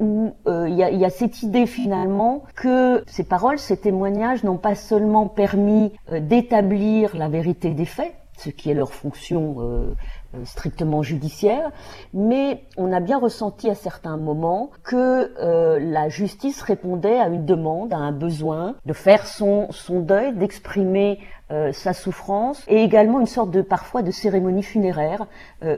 où 0.00 0.34
euh, 0.46 0.68
il 0.68 0.74
y, 0.74 0.82
a, 0.82 0.90
y, 0.90 1.04
a, 1.04 1.10
cette 1.10 1.42
idée 1.42 1.66
finalement 1.66 2.44
que 2.56 3.04
ces 3.06 3.24
paroles, 3.24 3.58
ces 3.58 3.76
témoignages 3.76 4.42
n'ont 4.42 4.58
pas 4.58 4.74
seulement 4.74 5.28
permis 5.28 5.92
euh, 6.10 6.20
d'établir 6.20 7.16
la 7.16 7.28
vérité 7.28 7.70
des 7.70 7.84
faits, 7.84 8.12
ce 8.38 8.50
qui 8.50 8.70
est 8.70 8.74
leur 8.74 8.92
fonction 8.92 9.56
euh, 9.60 9.94
strictement 10.44 11.02
judiciaire, 11.02 11.70
mais 12.12 12.64
on 12.76 12.92
a 12.92 13.00
bien 13.00 13.18
ressenti 13.18 13.70
à 13.70 13.74
certains 13.74 14.16
moments 14.16 14.70
que 14.82 15.78
la 15.78 16.08
justice 16.08 16.62
répondait 16.62 17.18
à 17.18 17.28
une 17.28 17.44
demande, 17.44 17.92
à 17.92 17.98
un 17.98 18.12
besoin 18.12 18.76
de 18.86 18.92
faire 18.92 19.26
son, 19.26 19.68
son 19.70 20.00
deuil, 20.00 20.34
d'exprimer 20.36 21.20
sa 21.72 21.92
souffrance, 21.92 22.64
et 22.68 22.82
également 22.82 23.20
une 23.20 23.26
sorte 23.26 23.50
de 23.50 23.62
parfois 23.62 24.02
de 24.02 24.10
cérémonie 24.10 24.62
funéraire 24.62 25.26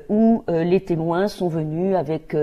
où 0.08 0.44
les 0.49 0.80
témoins 0.80 1.28
sont 1.28 1.49
venus 1.49 1.96
avec 1.96 2.37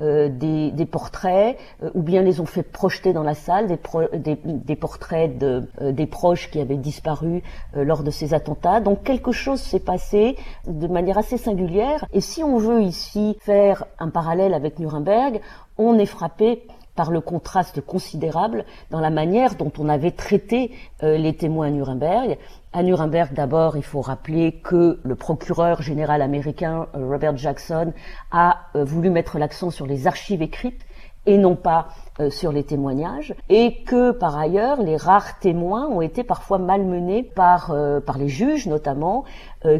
des, 0.00 0.70
des, 0.70 0.86
portraits 0.86 1.58
ou 1.94 2.02
bien 2.02 2.22
les 2.22 2.40
ont 2.40 2.46
fait 2.46 2.62
projeter 2.62 3.12
dans 3.12 3.22
la 3.22 3.34
salle 3.34 3.66
des, 3.68 3.78
des, 4.18 4.38
des 4.44 4.76
portraits 4.76 5.38
de, 5.38 5.68
des 5.90 6.06
proches 6.06 6.50
qui 6.50 6.60
avaient 6.60 6.76
disparu 6.76 7.42
lors 7.74 8.02
de 8.02 8.10
ces 8.10 8.34
attentats. 8.34 8.80
Donc 8.80 9.02
quelque 9.02 9.32
chose 9.32 9.60
s'est 9.60 9.80
passé 9.80 10.36
de 10.66 10.86
manière 10.86 11.18
assez 11.18 11.36
singulière. 11.36 12.06
Et 12.12 12.20
si 12.20 12.42
on 12.42 12.56
veut 12.58 12.82
ici 12.82 13.36
faire 13.40 13.84
un 13.98 14.10
parallèle 14.10 14.54
avec 14.54 14.78
Nuremberg, 14.78 15.40
on 15.78 15.98
est 15.98 16.06
frappé 16.06 16.66
par 16.94 17.10
le 17.10 17.20
contraste 17.20 17.80
considérable 17.80 18.64
dans 18.90 19.00
la 19.00 19.10
manière 19.10 19.54
dont 19.54 19.72
on 19.78 19.88
avait 19.88 20.10
traité 20.10 20.72
euh, 21.02 21.16
les 21.16 21.34
témoins 21.34 21.68
à 21.68 21.70
Nuremberg. 21.70 22.36
À 22.72 22.84
Nuremberg, 22.84 23.32
d'abord, 23.34 23.76
il 23.76 23.82
faut 23.82 24.00
rappeler 24.00 24.60
que 24.62 25.00
le 25.02 25.16
procureur 25.16 25.82
général 25.82 26.22
américain 26.22 26.86
euh, 26.94 27.08
Robert 27.08 27.36
Jackson 27.36 27.92
a 28.30 28.58
euh, 28.76 28.84
voulu 28.84 29.10
mettre 29.10 29.38
l'accent 29.38 29.70
sur 29.70 29.86
les 29.86 30.06
archives 30.06 30.40
écrites 30.40 30.86
et 31.26 31.36
non 31.36 31.54
pas 31.54 31.88
sur 32.30 32.50
les 32.50 32.64
témoignages, 32.64 33.34
et 33.50 33.82
que 33.84 34.10
par 34.10 34.38
ailleurs 34.38 34.80
les 34.82 34.96
rares 34.96 35.38
témoins 35.38 35.86
ont 35.86 36.00
été 36.00 36.24
parfois 36.24 36.58
malmenés 36.58 37.22
par 37.22 37.74
par 38.06 38.16
les 38.16 38.28
juges 38.28 38.66
notamment, 38.66 39.24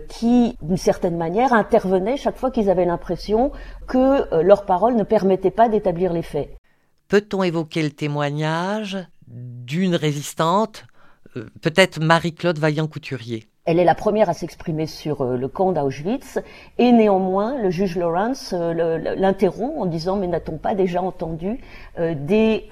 qui 0.09 0.55
d'une 0.61 0.77
certaine 0.77 1.17
manière 1.17 1.55
intervenaient 1.55 2.19
chaque 2.19 2.37
fois 2.37 2.51
qu'ils 2.51 2.69
avaient 2.69 2.85
l'impression 2.85 3.53
que 3.87 4.43
leurs 4.43 4.67
paroles 4.67 4.97
ne 4.97 5.03
permettaient 5.03 5.51
pas 5.51 5.71
d'établir 5.71 6.13
les 6.13 6.23
faits. 6.23 6.55
Peut-on 7.09 7.43
évoquer 7.43 7.83
le 7.83 7.91
témoignage 7.91 8.99
d'une 9.27 9.97
résistante, 9.97 10.85
euh, 10.85 10.90
peut-être 11.61 12.01
Marie-Claude 12.01 12.59
Vaillant-Couturier. 12.59 13.47
Elle 13.67 13.79
est 13.79 13.85
la 13.85 13.95
première 13.95 14.29
à 14.29 14.33
s'exprimer 14.33 14.87
sur 14.87 15.21
euh, 15.21 15.37
le 15.37 15.47
camp 15.47 15.73
d'Auschwitz 15.73 16.39
et 16.79 16.93
néanmoins 16.93 17.61
le 17.61 17.71
juge 17.71 17.97
Lawrence 17.97 18.55
euh, 18.57 18.99
l'interrompt 19.17 19.79
en 19.79 19.87
disant 19.87 20.17
mais 20.17 20.27
n'a-t-on 20.27 20.57
pas 20.57 20.75
déjà 20.75 21.03
entendu 21.03 21.61
des 21.99 22.67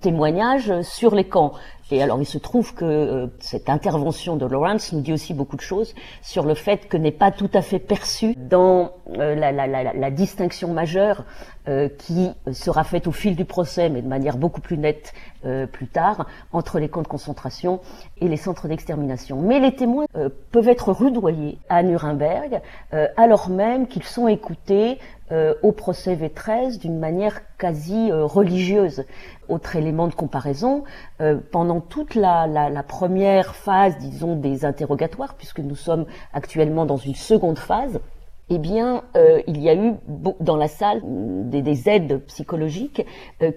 témoignages 0.00 0.82
sur 0.82 1.14
les 1.14 1.24
camps? 1.24 1.52
Et 1.90 2.02
alors 2.02 2.20
il 2.20 2.26
se 2.26 2.38
trouve 2.38 2.74
que 2.74 2.84
euh, 2.84 3.26
cette 3.38 3.68
intervention 3.68 4.36
de 4.36 4.44
Lawrence 4.44 4.92
nous 4.92 5.00
dit 5.00 5.12
aussi 5.12 5.34
beaucoup 5.34 5.56
de 5.56 5.60
choses 5.60 5.94
sur 6.20 6.44
le 6.44 6.54
fait 6.54 6.88
que 6.88 6.96
n'est 6.96 7.12
pas 7.12 7.30
tout 7.30 7.50
à 7.54 7.62
fait 7.62 7.78
perçu 7.78 8.34
dans 8.36 8.92
euh, 9.18 9.34
la, 9.36 10.10
distinction 10.10 10.72
majeure 10.72 11.24
euh, 11.68 11.88
qui 11.88 12.30
sera 12.52 12.82
faite 12.82 13.06
au 13.06 13.12
fil 13.12 13.36
du 13.36 13.44
procès, 13.44 13.88
mais 13.88 14.02
de 14.02 14.08
manière 14.08 14.36
beaucoup 14.36 14.60
plus 14.60 14.78
nette 14.78 15.12
plus 15.70 15.86
tard, 15.86 16.26
entre 16.52 16.80
les 16.80 16.88
camps 16.88 17.02
de 17.02 17.06
concentration 17.06 17.78
et 18.20 18.26
les 18.26 18.36
centres 18.36 18.66
d'extermination. 18.66 19.40
Mais 19.42 19.60
les 19.60 19.76
témoins 19.76 20.06
peuvent 20.50 20.66
être 20.66 20.90
rudoyés 20.90 21.58
à 21.68 21.84
Nuremberg 21.84 22.62
alors 23.16 23.48
même 23.48 23.86
qu'ils 23.86 24.02
sont 24.02 24.26
écoutés 24.26 24.98
euh, 25.32 25.54
au 25.62 25.72
procès 25.72 26.14
V13 26.14 26.78
d'une 26.78 26.98
manière 26.98 27.40
quasi 27.58 28.10
euh, 28.12 28.24
religieuse. 28.24 29.04
Autre 29.48 29.74
élément 29.74 30.06
de 30.06 30.14
comparaison, 30.14 30.84
euh, 31.20 31.38
pendant 31.50 31.80
toute 31.80 32.14
la, 32.14 32.46
la, 32.46 32.70
la, 32.70 32.82
première 32.82 33.56
phase, 33.56 33.98
disons, 33.98 34.36
des 34.36 34.64
interrogatoires, 34.64 35.34
puisque 35.34 35.60
nous 35.60 35.74
sommes 35.74 36.06
actuellement 36.32 36.86
dans 36.86 36.96
une 36.96 37.14
seconde 37.14 37.58
phase, 37.58 37.98
eh 38.48 38.58
bien, 38.58 39.02
il 39.48 39.60
y 39.60 39.68
a 39.68 39.74
eu 39.74 39.94
dans 40.40 40.56
la 40.56 40.68
salle 40.68 41.02
des, 41.04 41.62
des 41.62 41.88
aides 41.88 42.24
psychologiques 42.26 43.04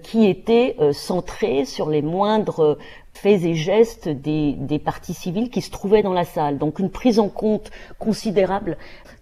qui 0.02 0.26
étaient 0.26 0.76
centrées 0.92 1.64
sur 1.64 1.88
les 1.88 2.02
moindres 2.02 2.76
faits 3.12 3.44
et 3.44 3.54
gestes 3.54 4.08
des, 4.08 4.52
des 4.52 4.78
parties 4.78 5.14
civiles 5.14 5.50
qui 5.50 5.60
se 5.60 5.70
trouvaient 5.70 6.02
dans 6.02 6.12
la 6.12 6.24
salle. 6.24 6.58
Donc 6.58 6.78
une 6.78 6.90
prise 6.90 7.18
en 7.18 7.28
compte 7.28 7.70
considérable 7.98 8.76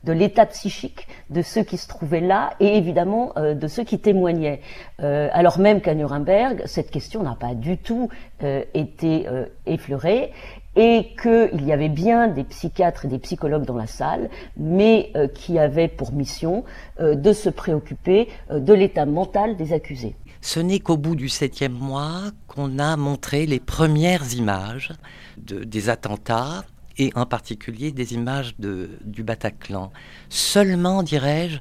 de 0.04 0.12
l'état 0.12 0.46
psychique 0.46 1.08
de 1.30 1.42
ceux 1.42 1.64
qui 1.64 1.76
se 1.76 1.88
trouvaient 1.88 2.20
là 2.20 2.50
et 2.60 2.76
évidemment 2.76 3.32
euh, 3.36 3.54
de 3.54 3.66
ceux 3.66 3.84
qui 3.84 3.98
témoignaient. 3.98 4.60
Euh, 5.00 5.28
alors 5.32 5.58
même 5.58 5.80
qu'à 5.80 5.94
Nuremberg, 5.94 6.62
cette 6.66 6.90
question 6.90 7.22
n'a 7.22 7.36
pas 7.38 7.54
du 7.54 7.78
tout 7.78 8.08
euh, 8.42 8.62
été 8.74 9.26
effleurée 9.66 10.32
et 10.78 11.08
qu'il 11.20 11.66
y 11.66 11.72
avait 11.72 11.88
bien 11.88 12.28
des 12.28 12.44
psychiatres 12.44 13.04
et 13.04 13.08
des 13.08 13.18
psychologues 13.18 13.64
dans 13.64 13.76
la 13.76 13.88
salle, 13.88 14.30
mais 14.56 15.12
qui 15.34 15.58
avaient 15.58 15.88
pour 15.88 16.12
mission 16.12 16.62
de 17.00 17.32
se 17.32 17.48
préoccuper 17.48 18.28
de 18.48 18.72
l'état 18.72 19.04
mental 19.04 19.56
des 19.56 19.72
accusés. 19.72 20.14
Ce 20.40 20.60
n'est 20.60 20.78
qu'au 20.78 20.96
bout 20.96 21.16
du 21.16 21.28
septième 21.28 21.72
mois 21.72 22.30
qu'on 22.46 22.78
a 22.78 22.96
montré 22.96 23.44
les 23.44 23.58
premières 23.58 24.34
images 24.34 24.92
de, 25.36 25.64
des 25.64 25.88
attentats 25.88 26.64
et 26.96 27.10
en 27.16 27.26
particulier 27.26 27.90
des 27.90 28.14
images 28.14 28.54
du 28.58 29.22
Bataclan. 29.24 29.90
Seulement, 30.28 31.02
dirais-je, 31.02 31.58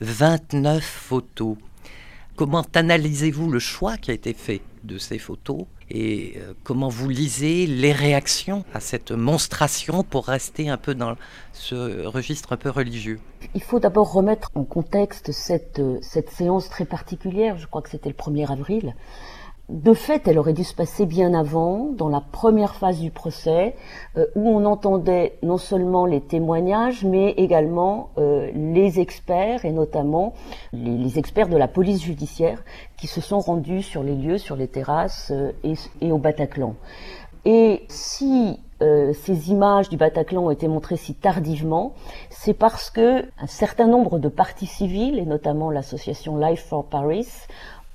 29 0.00 0.82
photos. 0.82 1.56
Comment 2.34 2.64
analysez-vous 2.74 3.50
le 3.50 3.58
choix 3.58 3.96
qui 3.96 4.10
a 4.10 4.14
été 4.14 4.32
fait? 4.32 4.60
De 4.86 4.98
ces 4.98 5.18
photos 5.18 5.66
et 5.90 6.34
euh, 6.38 6.54
comment 6.64 6.88
vous 6.88 7.08
lisez 7.08 7.66
les 7.66 7.92
réactions 7.92 8.64
à 8.74 8.80
cette 8.80 9.12
monstration 9.12 10.02
pour 10.02 10.26
rester 10.26 10.68
un 10.68 10.76
peu 10.76 10.94
dans 10.94 11.16
ce 11.52 12.06
registre 12.06 12.52
un 12.52 12.56
peu 12.56 12.70
religieux? 12.70 13.20
Il 13.54 13.62
faut 13.62 13.78
d'abord 13.78 14.12
remettre 14.12 14.50
en 14.54 14.64
contexte 14.64 15.32
cette, 15.32 15.78
euh, 15.78 15.98
cette 16.02 16.30
séance 16.30 16.68
très 16.68 16.84
particulière, 16.84 17.58
je 17.58 17.66
crois 17.66 17.82
que 17.82 17.90
c'était 17.90 18.08
le 18.08 18.14
1er 18.14 18.50
avril, 18.50 18.94
de 19.68 19.94
fait, 19.94 20.28
elle 20.28 20.38
aurait 20.38 20.52
dû 20.52 20.62
se 20.62 20.74
passer 20.74 21.06
bien 21.06 21.34
avant, 21.34 21.90
dans 21.90 22.08
la 22.08 22.20
première 22.20 22.76
phase 22.76 23.00
du 23.00 23.10
procès, 23.10 23.74
euh, 24.16 24.26
où 24.36 24.48
on 24.48 24.64
entendait 24.64 25.38
non 25.42 25.58
seulement 25.58 26.06
les 26.06 26.20
témoignages, 26.20 27.04
mais 27.04 27.32
également 27.32 28.10
euh, 28.16 28.48
les 28.54 29.00
experts, 29.00 29.64
et 29.64 29.72
notamment 29.72 30.34
les, 30.72 31.18
experts 31.18 31.48
de 31.48 31.56
la 31.56 31.66
police 31.66 32.02
judiciaire, 32.02 32.62
qui 32.96 33.08
se 33.08 33.20
sont 33.20 33.40
rendus 33.40 33.82
sur 33.82 34.04
les 34.04 34.14
lieux, 34.14 34.38
sur 34.38 34.54
les 34.54 34.68
terrasses 34.68 35.32
euh, 35.34 35.50
et, 36.00 36.12
au 36.12 36.18
Bataclan. 36.18 36.74
Et 37.44 37.84
si 37.88 38.60
ces 38.78 39.50
images 39.50 39.88
du 39.88 39.96
Bataclan 39.96 40.44
ont 40.44 40.50
été 40.50 40.68
montrées 40.68 40.98
si 40.98 41.14
tardivement, 41.14 41.94
c'est 42.28 42.52
parce 42.52 42.90
que 42.90 43.22
un 43.40 43.46
certain 43.46 43.86
nombre 43.86 44.18
de 44.18 44.28
partis 44.28 44.66
civils, 44.66 45.18
et 45.18 45.24
notamment 45.24 45.70
l'association 45.70 46.36
Life 46.36 46.66
for 46.66 46.84
Paris, 46.84 47.26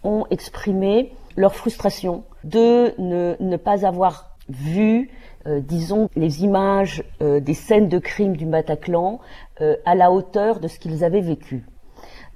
ont 0.04 0.26
exprimé 0.32 1.14
leur 1.36 1.56
frustration 1.56 2.24
de 2.44 2.94
ne, 3.00 3.58
pas 3.58 3.86
avoir 3.86 4.36
vu, 4.50 5.10
euh, 5.48 5.60
disons, 5.60 6.10
les 6.16 6.44
images 6.44 7.04
euh, 7.22 7.40
des 7.40 7.54
scènes 7.54 7.90
de 7.90 8.00
crime 8.00 8.36
du 8.36 8.46
Bataclan 8.46 9.20
euh, 9.62 9.76
à 9.86 9.96
la 9.96 10.12
hauteur 10.12 10.60
de 10.60 10.68
ce 10.68 10.80
qu'ils 10.80 11.04
avaient 11.04 11.22
vécu. 11.22 11.66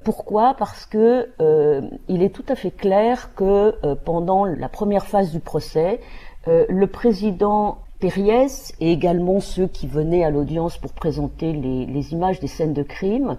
Pourquoi? 0.03 0.53
Parce 0.53 0.85
que 0.85 1.29
il 2.07 2.21
est 2.21 2.29
tout 2.29 2.45
à 2.47 2.53
fait 2.53 2.69
clair 2.69 3.33
que 3.33 3.95
pendant 4.05 4.45
la 4.45 4.69
première 4.69 5.07
phase 5.07 5.31
du 5.31 5.39
procès, 5.39 5.99
le 6.45 6.85
président 6.85 7.79
Périès 7.99 8.71
et 8.79 8.91
également 8.91 9.39
ceux 9.39 9.65
qui 9.65 9.87
venaient 9.87 10.23
à 10.23 10.29
l'audience 10.29 10.77
pour 10.77 10.93
présenter 10.93 11.53
les, 11.53 11.87
les, 11.87 12.13
images 12.13 12.39
des 12.39 12.45
scènes 12.45 12.73
de 12.73 12.83
crime 12.83 13.37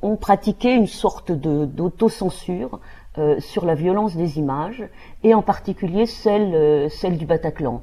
ont 0.00 0.16
pratiqué 0.16 0.72
une 0.72 0.86
sorte 0.86 1.32
d'autocensure 1.32 2.80
euh, 3.18 3.40
sur 3.40 3.64
la 3.64 3.74
violence 3.74 4.16
des 4.16 4.38
images 4.38 4.84
et 5.22 5.34
en 5.34 5.42
particulier 5.42 6.06
celle, 6.06 6.54
euh, 6.54 6.88
celle 6.88 7.16
du 7.16 7.26
Bataclan. 7.26 7.82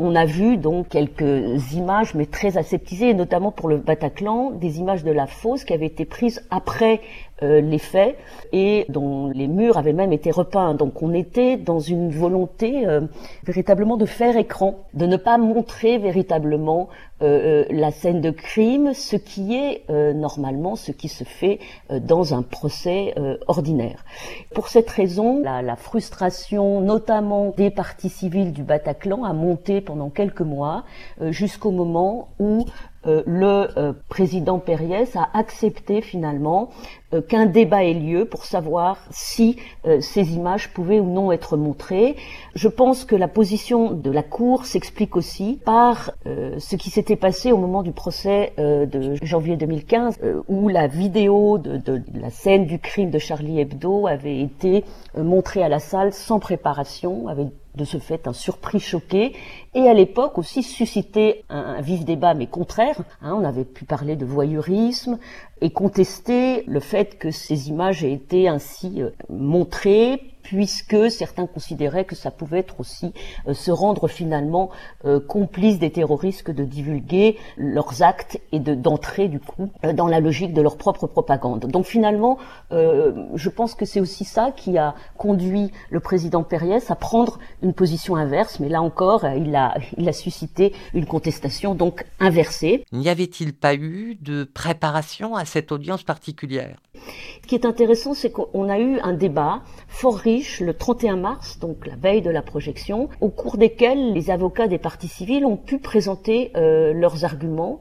On 0.00 0.16
a 0.16 0.24
vu 0.24 0.56
donc 0.56 0.88
quelques 0.88 1.72
images, 1.72 2.16
mais 2.16 2.26
très 2.26 2.58
aseptisées, 2.58 3.14
notamment 3.14 3.52
pour 3.52 3.68
le 3.68 3.76
Bataclan, 3.76 4.50
des 4.50 4.80
images 4.80 5.04
de 5.04 5.12
la 5.12 5.28
fosse 5.28 5.62
qui 5.62 5.72
avaient 5.72 5.86
été 5.86 6.04
prises 6.04 6.44
après 6.50 7.00
euh, 7.44 7.60
les 7.60 7.78
faits 7.78 8.16
et 8.52 8.86
dont 8.88 9.28
les 9.28 9.46
murs 9.46 9.78
avaient 9.78 9.92
même 9.92 10.12
été 10.12 10.32
repeints. 10.32 10.74
Donc 10.74 11.00
on 11.00 11.14
était 11.14 11.56
dans 11.56 11.78
une 11.78 12.10
volonté 12.10 12.88
euh, 12.88 13.02
véritablement 13.44 13.96
de 13.96 14.04
faire 14.04 14.36
écran, 14.36 14.80
de 14.94 15.06
ne 15.06 15.16
pas 15.16 15.38
montrer 15.38 15.98
véritablement 15.98 16.88
euh, 17.24 17.64
la 17.70 17.90
scène 17.90 18.20
de 18.20 18.30
crime, 18.30 18.92
ce 18.94 19.16
qui 19.16 19.54
est 19.54 19.88
normalement 20.14 20.76
ce 20.76 20.92
qui 20.92 21.08
se 21.08 21.24
fait 21.24 21.58
dans 21.90 22.34
un 22.34 22.42
procès 22.42 23.14
ordinaire. 23.48 24.04
Pour 24.54 24.68
cette 24.68 24.90
raison, 24.90 25.40
la, 25.40 25.62
la, 25.62 25.76
frustration 25.76 26.80
notamment 26.80 27.52
des 27.56 27.70
partis 27.70 28.08
civils 28.08 28.52
du 28.52 28.62
Bataclan 28.62 29.24
a 29.24 29.32
monté 29.32 29.80
pendant 29.80 30.10
quelques 30.10 30.40
mois 30.40 30.84
jusqu'au 31.30 31.70
moment 31.70 32.28
où 32.38 32.64
euh, 32.64 32.93
le 33.26 33.78
euh, 33.78 33.92
président 34.08 34.58
Périès 34.58 35.16
a 35.16 35.28
accepté 35.34 36.00
finalement 36.00 36.70
euh, 37.12 37.20
qu'un 37.20 37.46
débat 37.46 37.84
ait 37.84 37.94
lieu 37.94 38.24
pour 38.24 38.44
savoir 38.44 38.98
si 39.10 39.56
ces 40.00 40.34
images 40.34 40.72
pouvaient 40.72 41.00
ou 41.00 41.06
non 41.06 41.30
être 41.30 41.56
montrées. 41.56 42.16
Je 42.54 42.68
pense 42.68 43.04
que 43.04 43.14
la 43.14 43.28
position 43.28 43.92
de 43.92 44.10
la 44.10 44.22
Cour 44.22 44.64
s'explique 44.64 45.16
aussi 45.16 45.60
par 45.64 46.12
ce 46.24 46.76
qui 46.76 46.90
s'était 46.90 47.16
passé 47.16 47.52
au 47.52 47.58
moment 47.58 47.82
du 47.82 47.92
procès 47.92 48.52
de 48.56 49.14
janvier 49.22 49.56
2015, 49.56 50.18
où 50.48 50.68
la 50.68 50.86
vidéo 50.86 51.58
de, 51.58 52.02
la 52.14 52.30
scène 52.30 52.66
du 52.66 52.78
crime 52.78 53.10
de 53.10 53.18
Charlie 53.18 53.60
Hebdo 53.60 54.06
avait 54.06 54.40
été 54.40 54.84
montrée 55.16 55.62
à 55.62 55.68
la 55.68 55.78
salle 55.78 56.12
sans 56.12 56.40
préparation, 56.40 57.28
de 57.74 57.84
ce 57.84 57.98
fait 57.98 58.26
un 58.28 58.32
surpris 58.32 58.80
choqué 58.80 59.34
et 59.74 59.88
à 59.88 59.94
l'époque 59.94 60.38
aussi 60.38 60.62
suscité 60.62 61.44
un, 61.48 61.80
vif 61.80 62.04
débat 62.04 62.34
mais 62.34 62.46
contraire. 62.46 63.00
Hein, 63.22 63.36
on 63.38 63.44
avait 63.44 63.64
pu 63.64 63.84
parler 63.84 64.16
de 64.16 64.24
voyeurisme 64.24 65.18
et 65.60 65.70
contester 65.70 66.64
le 66.66 66.80
fait 66.80 67.18
que 67.18 67.30
ces 67.30 67.68
images 67.68 68.04
aient 68.04 68.12
été 68.12 68.48
ainsi 68.48 69.02
euh, 69.02 69.10
montrées 69.28 70.33
puisque 70.44 71.10
certains 71.10 71.46
considéraient 71.46 72.04
que 72.04 72.14
ça 72.14 72.30
pouvait 72.30 72.60
être 72.60 72.78
aussi 72.78 73.12
euh, 73.48 73.54
se 73.54 73.72
rendre 73.72 74.06
finalement 74.06 74.70
euh, 75.04 75.18
complice 75.18 75.78
des 75.78 75.90
terroristes 75.90 76.44
que 76.44 76.52
de 76.52 76.64
divulguer 76.64 77.36
leurs 77.56 78.02
actes 78.02 78.40
et 78.52 78.60
de 78.60 78.74
d'entrer 78.74 79.28
du 79.28 79.40
coup 79.40 79.70
euh, 79.84 79.92
dans 79.92 80.06
la 80.06 80.20
logique 80.20 80.52
de 80.52 80.62
leur 80.62 80.76
propre 80.76 81.06
propagande. 81.06 81.66
Donc 81.66 81.86
finalement, 81.86 82.38
je 82.70 83.48
pense 83.48 83.74
que 83.74 83.84
c'est 83.84 84.00
aussi 84.00 84.24
ça 84.24 84.52
qui 84.54 84.76
a 84.76 84.94
conduit 85.16 85.70
le 85.90 86.00
président 86.00 86.42
Périès 86.42 86.90
à 86.90 86.96
prendre 86.96 87.38
une 87.62 87.72
position 87.72 88.16
inverse, 88.16 88.60
mais 88.60 88.68
là 88.68 88.82
encore, 88.82 89.24
il 89.24 89.54
a 89.56 89.74
il 89.96 90.08
a 90.08 90.12
suscité 90.12 90.72
une 90.92 91.06
contestation 91.06 91.74
donc 91.74 92.04
inversée. 92.20 92.84
N'y 92.92 93.08
avait-il 93.08 93.54
pas 93.54 93.74
eu 93.74 94.16
de 94.20 94.44
préparation 94.44 95.36
à 95.36 95.44
cette 95.44 95.72
audience 95.72 96.02
particulière? 96.02 96.78
Ce 97.42 97.48
qui 97.48 97.54
est 97.54 97.66
intéressant, 97.66 98.14
c'est 98.14 98.30
qu'on 98.30 98.68
a 98.68 98.78
eu 98.78 98.98
un 99.00 99.12
débat 99.12 99.62
fort 99.88 100.16
riche 100.16 100.33
le 100.60 100.74
31 100.74 101.16
mars, 101.16 101.58
donc 101.58 101.86
la 101.86 101.96
veille 101.96 102.22
de 102.22 102.30
la 102.30 102.42
projection, 102.42 103.08
au 103.20 103.28
cours 103.28 103.56
desquels 103.56 104.12
les 104.12 104.30
avocats 104.30 104.68
des 104.68 104.78
partis 104.78 105.08
civils 105.08 105.44
ont 105.44 105.56
pu 105.56 105.78
présenter 105.78 106.50
euh, 106.56 106.92
leurs 106.92 107.24
arguments 107.24 107.80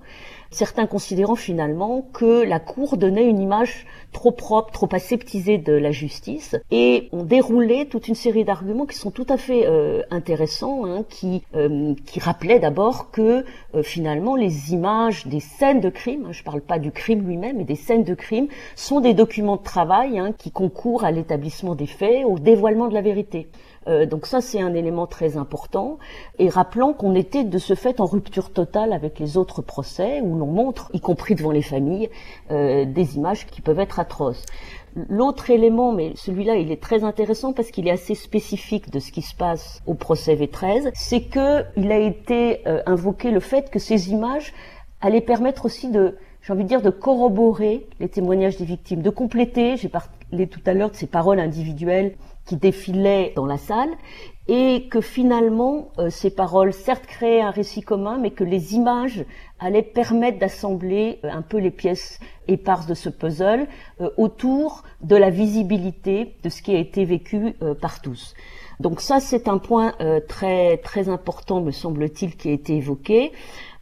certains 0.54 0.88
considérant 0.88 1.36
finalement 1.36 2.06
que 2.14 2.44
la 2.44 2.60
Cour 2.60 2.98
donnait 2.98 3.28
une 3.28 3.40
image 3.40 3.86
trop 4.12 4.32
propre, 4.32 4.72
trop 4.72 4.90
aseptisée 4.92 5.58
de 5.58 5.74
la 5.74 5.92
justice, 5.92 6.56
et 6.72 7.10
ont 7.12 7.24
déroulé 7.24 7.88
toute 7.88 8.08
une 8.08 8.16
série 8.16 8.46
d'arguments 8.46 8.86
qui 8.86 8.98
sont 8.98 9.12
tout 9.12 9.26
à 9.28 9.38
fait 9.38 9.66
euh, 9.66 10.04
intéressants, 10.12 10.86
hein, 10.86 11.04
qui, 11.10 11.44
euh, 11.56 11.94
qui 12.06 12.20
rappelaient 12.20 12.60
d'abord 12.60 13.12
que 13.12 13.44
euh, 13.76 13.84
finalement 13.84 14.36
les 14.36 14.74
images 14.74 15.26
des 15.28 15.40
scènes 15.40 15.82
de 15.82 15.90
crime, 15.90 16.26
hein, 16.28 16.32
je 16.32 16.42
ne 16.42 16.46
parle 16.46 16.62
pas 16.62 16.80
du 16.80 16.92
crime 16.92 17.28
lui-même, 17.28 17.58
mais 17.58 17.64
des 17.64 17.76
scènes 17.76 18.04
de 18.04 18.14
crime, 18.14 18.48
sont 18.76 19.00
des 19.00 19.14
documents 19.14 19.58
de 19.58 19.64
travail 19.64 20.20
hein, 20.20 20.34
qui 20.38 20.52
concourent 20.52 21.04
à 21.04 21.12
l'établissement 21.12 21.76
des 21.76 21.88
faits, 21.88 22.26
au 22.26 22.38
dévoilement 22.40 22.88
de 22.88 22.94
la 22.94 23.02
vérité. 23.02 23.48
Euh, 23.88 24.06
donc 24.06 24.26
ça, 24.26 24.42
c'est 24.42 24.62
un 24.62 24.74
élément 24.74 25.08
très 25.08 25.38
important. 25.38 25.98
Et 26.40 26.50
rappelons 26.50 26.94
qu'on 26.94 27.16
était 27.16 27.44
de 27.44 27.58
ce 27.58 27.76
fait 27.76 28.00
en 28.00 28.06
rupture 28.06 28.52
totale 28.52 28.94
avec 28.94 29.20
les 29.20 29.38
autres 29.38 29.62
procès 29.62 30.22
où 30.22 30.36
l'on 30.38 30.48
montre, 30.48 30.90
y 30.94 31.00
compris 31.00 31.36
devant 31.36 31.52
les 31.52 31.62
familles, 31.62 32.10
euh, 32.52 32.86
des 32.86 33.16
images 33.16 33.46
qui 33.48 33.62
peuvent 33.62 33.80
être 33.80 34.00
atroces. 34.00 34.46
L'autre 35.10 35.50
élément, 35.50 35.92
mais 35.92 36.14
celui-là, 36.16 36.56
il 36.56 36.72
est 36.72 36.82
très 36.82 37.04
intéressant 37.04 37.52
parce 37.52 37.72
qu'il 37.72 37.88
est 37.88 37.92
assez 37.92 38.14
spécifique 38.14 38.92
de 38.92 39.00
ce 39.00 39.12
qui 39.12 39.24
se 39.24 39.36
passe 39.36 39.82
au 39.88 39.96
procès 39.96 40.36
V13, 40.36 40.92
c'est 40.94 41.24
que 41.24 41.64
il 41.76 41.92
a 41.92 41.98
été 41.98 42.68
euh, 42.68 42.82
invoqué 42.86 43.32
le 43.32 43.40
fait 43.40 43.72
que 43.72 43.80
ces 43.80 44.12
images 44.12 44.54
allaient 45.02 45.22
permettre 45.22 45.66
aussi 45.66 45.90
de, 45.90 46.16
j'ai 46.42 46.54
envie 46.54 46.64
de 46.64 46.70
dire, 46.70 46.82
de 46.82 46.92
corroborer 46.92 47.88
les 48.00 48.08
témoignages 48.08 48.58
des 48.58 48.66
victimes, 48.66 49.02
de 49.02 49.10
compléter. 49.10 49.78
J'ai 49.78 49.90
parlé 49.90 50.48
tout 50.48 50.62
à 50.66 50.74
l'heure 50.74 50.92
de 50.92 50.96
ces 50.96 51.08
paroles 51.08 51.40
individuelles 51.40 52.14
qui 52.46 52.58
défilaient 52.58 53.34
dans 53.36 53.46
la 53.46 53.58
salle 53.58 53.92
et 54.48 54.88
que 54.90 55.00
finalement 55.00 55.92
euh, 55.98 56.10
ces 56.10 56.30
paroles 56.30 56.74
certes 56.74 57.06
créaient 57.06 57.42
un 57.42 57.52
récit 57.52 57.82
commun 57.82 58.18
mais 58.18 58.32
que 58.32 58.44
les 58.44 58.76
images 58.76 59.26
allaient 59.60 59.82
permettre 59.82 60.40
d'assembler 60.40 61.20
euh, 61.24 61.30
un 61.32 61.42
peu 61.42 61.58
les 61.58 61.72
pièces 61.72 62.20
éparses 62.50 62.86
de 62.86 62.94
ce 62.94 63.08
puzzle 63.08 63.68
euh, 64.02 64.10
autour 64.18 64.84
de 65.02 65.16
la 65.16 65.30
visibilité 65.30 66.36
de 66.44 66.50
ce 66.50 66.62
qui 66.62 66.76
a 66.76 66.80
été 66.80 67.06
vécu 67.06 67.54
par 67.82 68.02
tous. 68.02 68.34
Donc 68.80 69.00
ça 69.00 69.20
c'est 69.22 69.48
un 69.48 69.60
point 69.60 69.94
très 70.28 70.78
très 70.78 71.08
important 71.08 71.62
me 71.62 71.72
semble-t-il 71.72 72.36
qui 72.36 72.50
a 72.50 72.52
été 72.52 72.76
évoqué. 72.76 73.32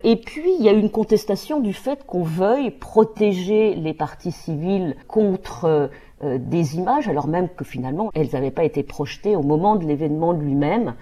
Et 0.03 0.15
puis, 0.15 0.55
il 0.57 0.65
y 0.65 0.69
a 0.69 0.71
une 0.71 0.89
contestation 0.89 1.59
du 1.59 1.73
fait 1.73 2.05
qu'on 2.05 2.23
veuille 2.23 2.71
protéger 2.71 3.75
les 3.75 3.93
parties 3.93 4.31
civiles 4.31 4.95
contre 5.07 5.65
euh, 5.65 5.87
des 6.23 6.75
images, 6.77 7.07
alors 7.07 7.27
même 7.27 7.49
que 7.49 7.63
finalement 7.63 8.11
elles 8.13 8.29
n'avaient 8.33 8.51
pas 8.51 8.63
été 8.63 8.83
projetées 8.83 9.35
au 9.35 9.43
moment 9.43 9.75
de 9.75 9.85
l'événement 9.85 10.33
lui-même. 10.33 10.95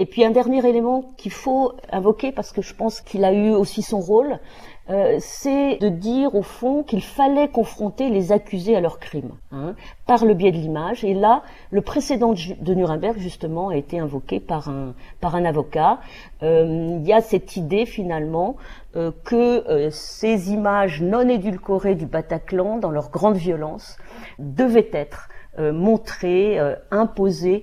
Et 0.00 0.06
puis 0.06 0.24
un 0.24 0.30
dernier 0.30 0.66
élément 0.66 1.10
qu'il 1.18 1.30
faut 1.30 1.74
invoquer 1.92 2.32
parce 2.32 2.52
que 2.52 2.62
je 2.62 2.74
pense 2.74 3.02
qu'il 3.02 3.22
a 3.22 3.34
eu 3.34 3.50
aussi 3.50 3.82
son 3.82 4.00
rôle, 4.00 4.40
euh, 4.88 5.18
c'est 5.20 5.76
de 5.76 5.90
dire 5.90 6.34
au 6.34 6.40
fond 6.40 6.82
qu'il 6.82 7.02
fallait 7.02 7.48
confronter 7.48 8.08
les 8.08 8.32
accusés 8.32 8.74
à 8.74 8.80
leurs 8.80 8.98
crimes 8.98 9.32
hein, 9.52 9.74
par 10.06 10.24
le 10.24 10.32
biais 10.32 10.52
de 10.52 10.56
l'image. 10.56 11.04
Et 11.04 11.12
là, 11.12 11.42
le 11.70 11.82
précédent 11.82 12.32
de 12.32 12.74
Nuremberg 12.74 13.18
justement 13.18 13.68
a 13.68 13.76
été 13.76 13.98
invoqué 13.98 14.40
par 14.40 14.70
un 14.70 14.94
par 15.20 15.34
un 15.34 15.44
avocat. 15.44 16.00
Euh, 16.42 16.96
il 16.98 17.06
y 17.06 17.12
a 17.12 17.20
cette 17.20 17.56
idée 17.56 17.84
finalement 17.84 18.56
euh, 18.96 19.12
que 19.22 19.90
ces 19.90 20.50
images 20.50 21.02
non 21.02 21.28
édulcorées 21.28 21.94
du 21.94 22.06
Bataclan, 22.06 22.78
dans 22.78 22.90
leur 22.90 23.10
grande 23.10 23.36
violence, 23.36 23.98
devaient 24.38 24.90
être 24.94 25.28
montrées, 25.60 26.58
imposées 26.90 27.62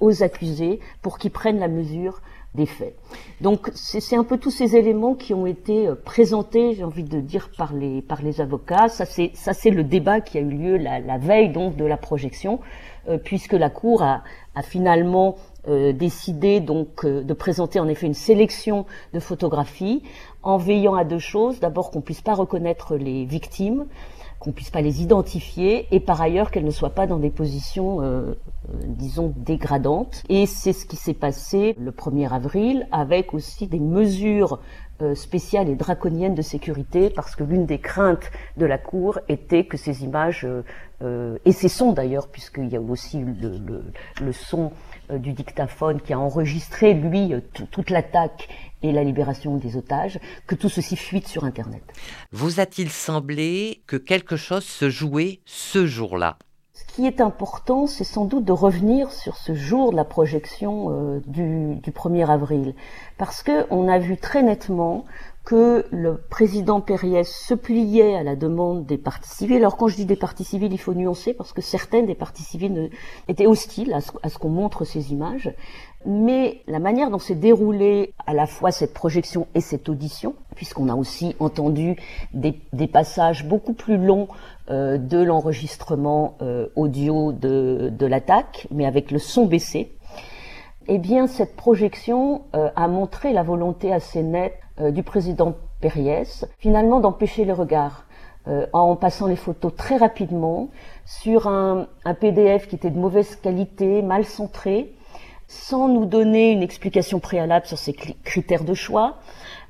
aux 0.00 0.22
accusés 0.22 0.80
pour 1.02 1.18
qu'ils 1.18 1.30
prennent 1.30 1.58
la 1.58 1.68
mesure 1.68 2.20
des 2.54 2.66
faits. 2.66 2.94
Donc 3.40 3.70
c'est 3.74 4.16
un 4.16 4.24
peu 4.24 4.36
tous 4.36 4.50
ces 4.50 4.76
éléments 4.76 5.14
qui 5.14 5.32
ont 5.32 5.46
été 5.46 5.88
euh, 5.88 5.94
présentés, 5.94 6.74
j'ai 6.74 6.84
envie 6.84 7.04
de 7.04 7.20
dire, 7.20 7.50
par 7.56 7.72
les, 7.72 8.02
par 8.02 8.22
les 8.22 8.40
avocats. 8.40 8.88
Ça 8.88 9.04
c'est 9.06 9.70
le 9.70 9.84
débat 9.84 10.20
qui 10.20 10.38
a 10.38 10.40
eu 10.42 10.50
lieu 10.50 10.76
la, 10.76 11.18
veille 11.18 11.50
donc 11.50 11.76
de 11.76 11.84
la 11.84 11.96
projection, 11.96 12.60
euh, 13.08 13.16
puisque 13.16 13.54
la 13.54 13.70
Cour 13.70 14.02
a, 14.02 14.22
finalement 14.62 15.36
euh, 15.66 15.92
décidé 15.92 16.60
donc 16.60 17.06
de 17.06 17.32
présenter 17.32 17.80
en 17.80 17.88
effet 17.88 18.06
une 18.06 18.12
sélection 18.12 18.84
de 19.14 19.20
photographies 19.20 20.02
en 20.42 20.58
veillant 20.58 20.94
à 20.94 21.04
deux 21.04 21.18
choses. 21.18 21.58
D'abord 21.58 21.90
qu'on 21.90 22.02
puisse 22.02 22.20
pas 22.20 22.34
reconnaître 22.34 22.96
les 22.96 23.24
victimes, 23.24 23.86
qu'on 24.42 24.50
puisse 24.50 24.70
pas 24.70 24.80
les 24.80 25.02
identifier 25.02 25.86
et 25.92 26.00
par 26.00 26.20
ailleurs 26.20 26.50
qu'elles 26.50 26.64
ne 26.64 26.72
soient 26.72 26.96
pas 26.96 27.06
dans 27.06 27.18
des 27.18 27.30
positions, 27.30 28.02
euh, 28.02 28.04
euh, 28.04 28.32
disons, 28.86 29.32
dégradantes. 29.36 30.24
Et 30.28 30.46
c'est 30.46 30.72
ce 30.72 30.84
qui 30.84 30.96
s'est 30.96 31.14
passé 31.14 31.76
le 31.78 31.92
1er 31.92 32.28
avril 32.28 32.88
avec 32.90 33.34
aussi 33.34 33.68
des 33.68 33.78
mesures 33.78 34.58
euh, 35.00 35.14
spéciales 35.14 35.68
et 35.68 35.76
draconiennes 35.76 36.34
de 36.34 36.42
sécurité 36.42 37.08
parce 37.08 37.36
que 37.36 37.44
l'une 37.44 37.66
des 37.66 37.78
craintes 37.78 38.32
de 38.56 38.66
la 38.66 38.78
Cour 38.78 39.20
était 39.28 39.64
que 39.64 39.76
ces 39.76 40.02
images, 40.02 40.46
et 41.44 41.50
ces 41.50 41.68
sons 41.68 41.92
d'ailleurs, 41.92 42.28
puisqu'il 42.28 42.68
y 42.68 42.76
a 42.76 42.80
aussi 42.80 43.24
le, 43.24 44.32
son 44.32 44.70
du 45.12 45.32
dictaphone 45.32 46.00
qui 46.00 46.12
a 46.12 46.18
enregistré, 46.20 46.94
lui, 46.94 47.34
toute 47.72 47.90
l'attaque 47.90 48.48
et 48.82 48.92
la 48.92 49.04
libération 49.04 49.56
des 49.56 49.76
otages, 49.76 50.18
que 50.46 50.54
tout 50.54 50.68
ceci 50.68 50.96
fuite 50.96 51.28
sur 51.28 51.44
Internet. 51.44 51.82
Vous 52.32 52.60
a-t-il 52.60 52.90
semblé 52.90 53.82
que 53.86 53.96
quelque 53.96 54.36
chose 54.36 54.64
se 54.64 54.90
jouait 54.90 55.40
ce 55.44 55.86
jour-là? 55.86 56.38
Ce 56.74 56.84
qui 56.94 57.06
est 57.06 57.20
important, 57.20 57.86
c'est 57.86 58.04
sans 58.04 58.24
doute 58.24 58.46
de 58.46 58.52
revenir 58.52 59.12
sur 59.12 59.36
ce 59.36 59.52
jour 59.52 59.90
de 59.90 59.96
la 59.96 60.06
projection 60.06 60.88
euh, 60.90 61.20
du, 61.26 61.74
du, 61.76 61.90
1er 61.90 62.26
avril, 62.26 62.74
parce 63.18 63.42
que 63.42 63.66
on 63.70 63.88
a 63.88 63.98
vu 63.98 64.16
très 64.16 64.42
nettement 64.42 65.04
que 65.44 65.86
le 65.90 66.18
président 66.18 66.80
Périès 66.80 67.28
se 67.28 67.54
pliait 67.54 68.14
à 68.14 68.22
la 68.22 68.36
demande 68.36 68.86
des 68.86 68.96
partis 68.96 69.28
civils. 69.28 69.56
Alors 69.56 69.76
quand 69.76 69.88
je 69.88 69.96
dis 69.96 70.04
des 70.04 70.16
partis 70.16 70.44
civils, 70.44 70.72
il 70.72 70.78
faut 70.78 70.94
nuancer 70.94 71.34
parce 71.34 71.52
que 71.52 71.60
certaines 71.60 72.06
des 72.06 72.14
partis 72.14 72.44
civils 72.44 72.90
étaient 73.26 73.46
hostiles 73.46 73.92
à 73.92 74.00
ce, 74.00 74.38
qu'on 74.38 74.48
montre 74.48 74.84
ces 74.84 75.12
images. 75.12 75.52
Mais 76.06 76.62
la 76.68 76.78
manière 76.78 77.10
dont 77.10 77.18
s'est 77.18 77.34
déroulée 77.34 78.14
à 78.26 78.34
la 78.34 78.46
fois 78.46 78.70
cette 78.70 78.94
projection 78.94 79.48
et 79.54 79.60
cette 79.60 79.88
audition, 79.88 80.34
puisqu'on 80.54 80.88
a 80.88 80.94
aussi 80.94 81.34
entendu 81.40 81.96
des, 82.34 82.52
passages 82.86 83.44
beaucoup 83.44 83.72
plus 83.72 83.96
longs 83.96 84.28
de 84.98 85.22
l'enregistrement 85.22 86.36
euh, 86.42 86.68
audio 86.76 87.32
de, 87.32 88.06
l'attaque, 88.06 88.66
mais 88.70 88.86
avec 88.86 89.10
le 89.10 89.18
son 89.18 89.46
baissé, 89.46 89.92
eh 90.88 90.98
bien, 90.98 91.26
cette 91.26 91.54
projection 91.56 92.42
euh, 92.54 92.70
a 92.74 92.88
montré 92.88 93.32
la 93.32 93.42
volonté 93.42 93.92
assez 93.92 94.22
nette 94.22 94.58
euh, 94.80 94.90
du 94.90 95.02
président 95.02 95.54
Périès, 95.80 96.46
finalement 96.58 97.00
d'empêcher 97.00 97.44
les 97.44 97.52
regards. 97.52 98.04
Euh, 98.48 98.66
en 98.72 98.96
passant 98.96 99.28
les 99.28 99.36
photos 99.36 99.72
très 99.76 99.96
rapidement 99.96 100.68
sur 101.06 101.46
un, 101.46 101.86
PDF 102.18 102.66
qui 102.66 102.74
était 102.74 102.90
de 102.90 102.98
mauvaise 102.98 103.36
qualité, 103.36 104.02
mal 104.02 104.24
centré, 104.24 104.96
sans 105.46 105.86
nous 105.86 106.06
donner 106.06 106.50
une 106.50 106.62
explication 106.62 107.20
préalable 107.20 107.66
sur 107.66 107.78
ses 107.78 107.92
critères 107.92 108.64
de 108.64 108.74
choix. 108.74 109.18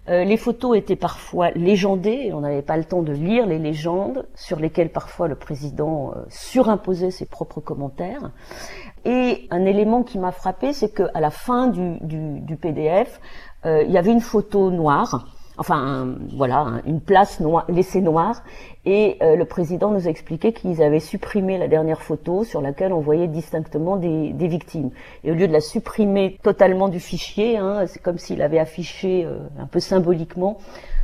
Euh, 0.08 0.24
les 0.24 0.36
photos 0.36 0.76
étaient 0.76 0.96
parfois 0.96 1.52
légendées, 1.52 2.32
on 2.32 2.40
n'avait 2.40 2.62
pas 2.62 2.76
le 2.76 2.84
temps 2.84 3.02
de 3.02 3.12
lire 3.12 3.46
les 3.46 3.58
légendes, 3.58 4.26
sur 4.34 4.58
lesquelles 4.58 4.90
parfois 4.90 5.28
le 5.28 5.36
président 5.36 6.12
euh, 6.16 6.22
surimposait 6.28 7.12
ses 7.12 7.26
propres 7.26 7.60
commentaires. 7.60 8.32
Et 9.04 9.46
un 9.50 9.64
élément 9.64 10.02
qui 10.02 10.18
m'a 10.18 10.32
frappé, 10.32 10.72
c'est 10.72 10.92
qu'à 10.92 11.20
la 11.20 11.30
fin 11.30 11.68
du 11.68 12.56
PDF, 12.56 13.20
euh, 13.64 13.84
il 13.84 13.92
y 13.92 13.98
avait 13.98 14.12
une 14.12 14.20
photo 14.20 14.70
noire 14.70 15.26
enfin 15.58 16.16
voilà, 16.34 16.80
une 16.86 17.00
place 17.00 17.42
laissée 17.68 18.00
noire. 18.00 18.42
Et 18.84 19.18
euh, 19.22 19.36
le 19.36 19.44
président 19.44 19.92
nous 19.92 20.08
a 20.08 20.10
expliqué 20.10 20.52
qu'ils 20.52 20.82
avaient 20.82 21.00
supprimé 21.00 21.56
la 21.56 21.68
dernière 21.68 22.02
photo 22.02 22.42
sur 22.42 22.60
laquelle 22.60 22.92
on 22.92 23.00
voyait 23.00 23.28
distinctement 23.28 23.96
des, 23.96 24.32
des 24.32 24.48
victimes. 24.48 24.90
Et 25.22 25.30
au 25.30 25.34
lieu 25.34 25.46
de 25.46 25.52
la 25.52 25.60
supprimer 25.60 26.38
totalement 26.42 26.88
du 26.88 26.98
fichier, 26.98 27.58
hein, 27.58 27.86
c'est 27.86 28.00
comme 28.02 28.18
s'il 28.18 28.42
avait 28.42 28.58
affiché 28.58 29.24
euh, 29.24 29.38
un 29.60 29.66
peu 29.66 29.78
symboliquement 29.78 30.58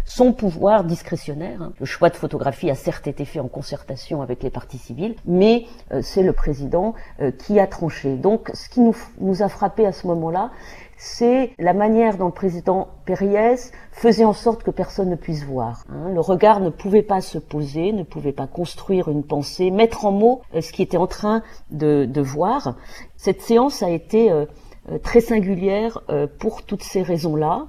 son 0.05 0.33
pouvoir 0.33 0.85
discrétionnaire. 0.85 1.63
Hein. 1.63 1.73
Le 1.79 1.87
choix 1.87 2.09
de 2.09 2.17
photographie 2.17 2.71
a 2.71 2.75
certes 2.75 3.07
été 3.07 3.25
fait 3.25 3.41
en 3.41 3.49
concertation 3.49 4.23
avec 4.23 4.43
les 4.43 4.51
parties 4.51 4.79
civiles, 4.79 5.15
mais 5.25 5.67
euh, 5.93 6.01
c'est 6.03 6.23
le 6.23 6.33
président 6.33 6.95
qui 7.39 7.61
a 7.61 7.67
tranché. 7.67 8.17
Donc 8.17 8.51
ce 8.55 8.69
qui 8.69 8.81
nous, 8.81 8.97
nous 9.21 9.43
a 9.43 9.49
frappé 9.49 9.87
à 9.87 9.93
ce 9.93 10.07
moment-là, 10.07 10.51
c'est 10.99 11.53
la 11.59 11.73
manière 11.73 12.19
dont 12.19 12.27
le 12.27 12.33
président 12.33 12.89
Périès 13.07 13.71
faisait 13.93 14.25
en 14.25 14.33
sorte 14.33 14.65
que 14.65 14.73
personne 14.73 15.09
ne 15.09 15.17
puisse 15.17 15.45
voir. 15.45 15.85
Hein. 15.89 16.11
Le 16.13 16.21
regard 16.21 16.59
ne 16.59 16.71
pouvait 16.71 17.03
pas 17.03 17.21
se 17.21 17.39
poser, 17.39 17.93
ne 17.93 18.03
pouvait 18.03 18.33
pas 18.33 18.49
construire 18.49 19.09
une 19.09 19.23
pensée, 19.23 19.71
mettre 19.71 20.05
en 20.05 20.13
mots 20.13 20.43
euh, 20.55 20.61
ce 20.61 20.73
qu'il 20.73 20.85
était 20.85 20.97
en 20.97 21.07
train 21.07 21.43
de, 21.71 22.21
voir. 22.21 22.75
Cette 23.17 23.41
séance 23.43 23.83
a 23.85 23.91
été 23.91 24.33
euh, 24.33 24.45
euh, 24.91 24.99
très 24.99 25.21
singulière 25.21 26.03
pour 26.41 26.65
toutes 26.65 26.83
ces 26.83 27.03
raisons-là. 27.03 27.69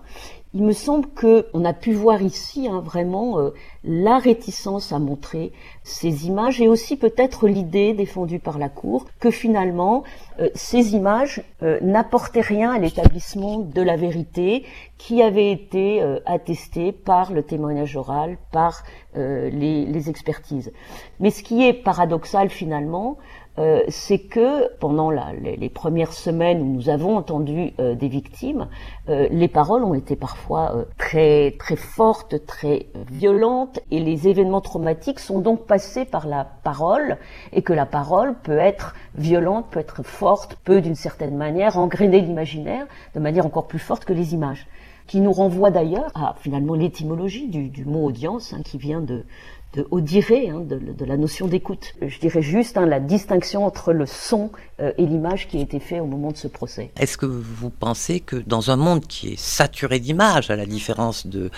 Il 0.56 0.64
me 0.64 0.72
semble 0.72 1.08
qu'on 1.10 1.64
a 1.64 1.74
pu 1.74 1.94
voir 1.94 2.24
ici 2.24 2.68
hein, 2.68 2.82
vraiment 2.84 3.38
euh, 3.38 3.52
la 3.84 4.18
réticence 4.18 4.92
à 4.92 4.98
montrer 4.98 5.52
ces 5.84 6.26
images 6.26 6.60
et 6.60 6.68
aussi 6.68 6.98
peut-être 6.98 7.48
l'idée 7.48 7.94
défendue 7.94 8.40
par 8.40 8.58
la 8.58 8.68
Cour 8.68 9.06
que 9.20 9.30
finalement 9.30 10.04
euh, 10.40 10.50
ces 10.56 10.96
images 10.96 11.44
euh, 11.62 11.78
n'apportaient 11.82 12.42
rien 12.42 12.72
à 12.72 12.80
l'établissement 12.80 13.60
de 13.60 13.82
la 13.84 13.96
vérité 13.96 14.66
qui 14.98 15.22
avait 15.22 15.52
été 15.52 16.02
attestée 16.26 16.92
par 16.92 17.32
le 17.32 17.42
témoignage 17.44 17.96
oral, 17.96 18.38
par 18.52 18.84
les, 19.16 19.86
les, 19.86 20.10
expertises. 20.10 20.74
Mais 21.22 21.30
ce 21.30 21.42
qui 21.42 21.66
est 21.66 21.72
paradoxal 21.72 22.50
finalement, 22.50 23.18
euh, 23.58 23.82
c'est 23.90 24.20
que 24.20 24.74
pendant 24.78 25.10
les, 25.10 25.70
premières 25.70 26.14
semaines 26.14 26.62
où 26.62 26.66
nous 26.66 26.90
avons 26.90 27.18
entendu 27.18 27.74
euh, 27.80 27.94
des 27.94 28.08
victimes, 28.08 28.70
euh, 29.10 29.28
les 29.32 29.50
paroles 29.50 29.84
ont 29.84 29.94
été 29.94 30.16
parfois 30.16 30.86
très 30.98 31.56
très 31.60 31.76
fortes, 31.76 32.46
très 32.46 32.88
violentes, 33.12 33.80
et 33.92 34.00
les 34.00 34.28
événements 34.28 34.62
traumatiques 34.62 35.20
sont 35.20 35.40
donc 35.40 35.66
passés 35.66 36.06
par 36.06 36.28
la 36.28 36.46
parole, 36.46 37.18
et 37.52 37.62
que 37.62 37.74
la 37.74 37.86
parole 37.86 38.36
peut 38.44 38.58
être 38.58 38.96
violente, 39.16 39.68
peut 39.72 39.80
être 39.80 40.04
forte, 40.04 40.56
peut 40.64 40.80
d'une 40.80 40.96
certaine 40.96 41.36
manière 41.36 41.78
engrainer 41.78 42.22
l'imaginaire 42.22 42.86
de 43.14 43.20
manière 43.20 43.46
encore 43.46 43.68
plus 43.68 43.80
forte 43.80 44.06
que 44.06 44.14
les 44.14 44.34
images. 44.34 44.68
Qui 45.08 45.22
nous 45.22 45.32
renvoie 45.32 45.72
d'ailleurs 45.72 46.12
à 46.14 46.36
finalement 46.40 46.76
l'étymologie 46.76 47.48
du, 47.48 47.84
mot 47.84 48.06
audience, 48.06 48.54
hein, 48.54 48.62
qui 48.64 48.78
vient 48.78 49.02
de, 49.02 49.26
de 49.74 49.88
audirer, 49.92 50.50
hein, 50.50 50.62
de, 50.62 51.06
la 51.06 51.18
notion 51.18 51.48
d'écoute. 51.48 51.94
Je 52.02 52.20
dirais 52.20 52.42
juste 52.42 52.78
hein, 52.78 52.88
la 52.88 53.00
distinction 53.00 53.66
entre 53.66 53.94
le 53.94 54.08
son 54.08 54.50
euh, 54.80 54.92
et 54.98 55.06
l'image 55.06 55.48
qui 55.48 55.58
a 55.58 55.62
été 55.62 55.80
fait 55.80 56.00
au 56.00 56.06
moment 56.06 56.32
de 56.32 56.38
ce 56.38 56.48
procès. 56.48 56.92
Est-ce 57.00 57.18
que 57.18 57.28
vous 57.28 57.70
pensez 57.70 58.20
que 58.20 58.36
dans 58.36 58.72
un 58.72 58.76
monde 58.76 59.06
qui 59.06 59.34
est 59.34 59.40
saturé 59.40 60.00
d'images, 60.00 60.50
à 60.50 60.56
la 60.56 60.66
différence 60.66 61.28
de 61.28 61.52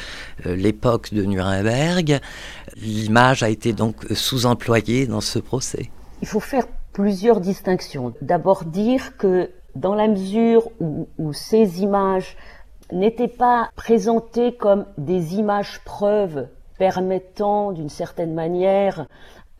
euh, 0.45 0.55
l'époque 0.55 1.13
de 1.13 1.23
Nuremberg, 1.23 2.19
l'image 2.75 3.43
a 3.43 3.49
été 3.49 3.71
donc 3.71 4.05
sous-employée 4.11 5.07
dans 5.07 5.21
ce 5.21 5.39
procès? 5.39 5.89
Il 6.21 6.27
faut 6.27 6.41
faire 6.41 6.67
plusieurs 6.91 7.39
distinctions. 7.39 8.13
D'abord 8.21 8.65
dire 8.65 9.15
que 9.17 9.49
dans 9.75 9.95
la 9.95 10.09
mesure 10.09 10.69
où, 10.81 11.07
où 11.17 11.31
ces 11.31 11.81
images 11.81 12.35
n'étaient 12.91 13.29
pas 13.29 13.69
présentées 13.77 14.53
comme 14.53 14.85
des 14.97 15.35
images 15.35 15.79
preuves 15.85 16.49
permettant 16.81 17.73
d'une 17.73 17.89
certaine 17.89 18.33
manière 18.33 19.05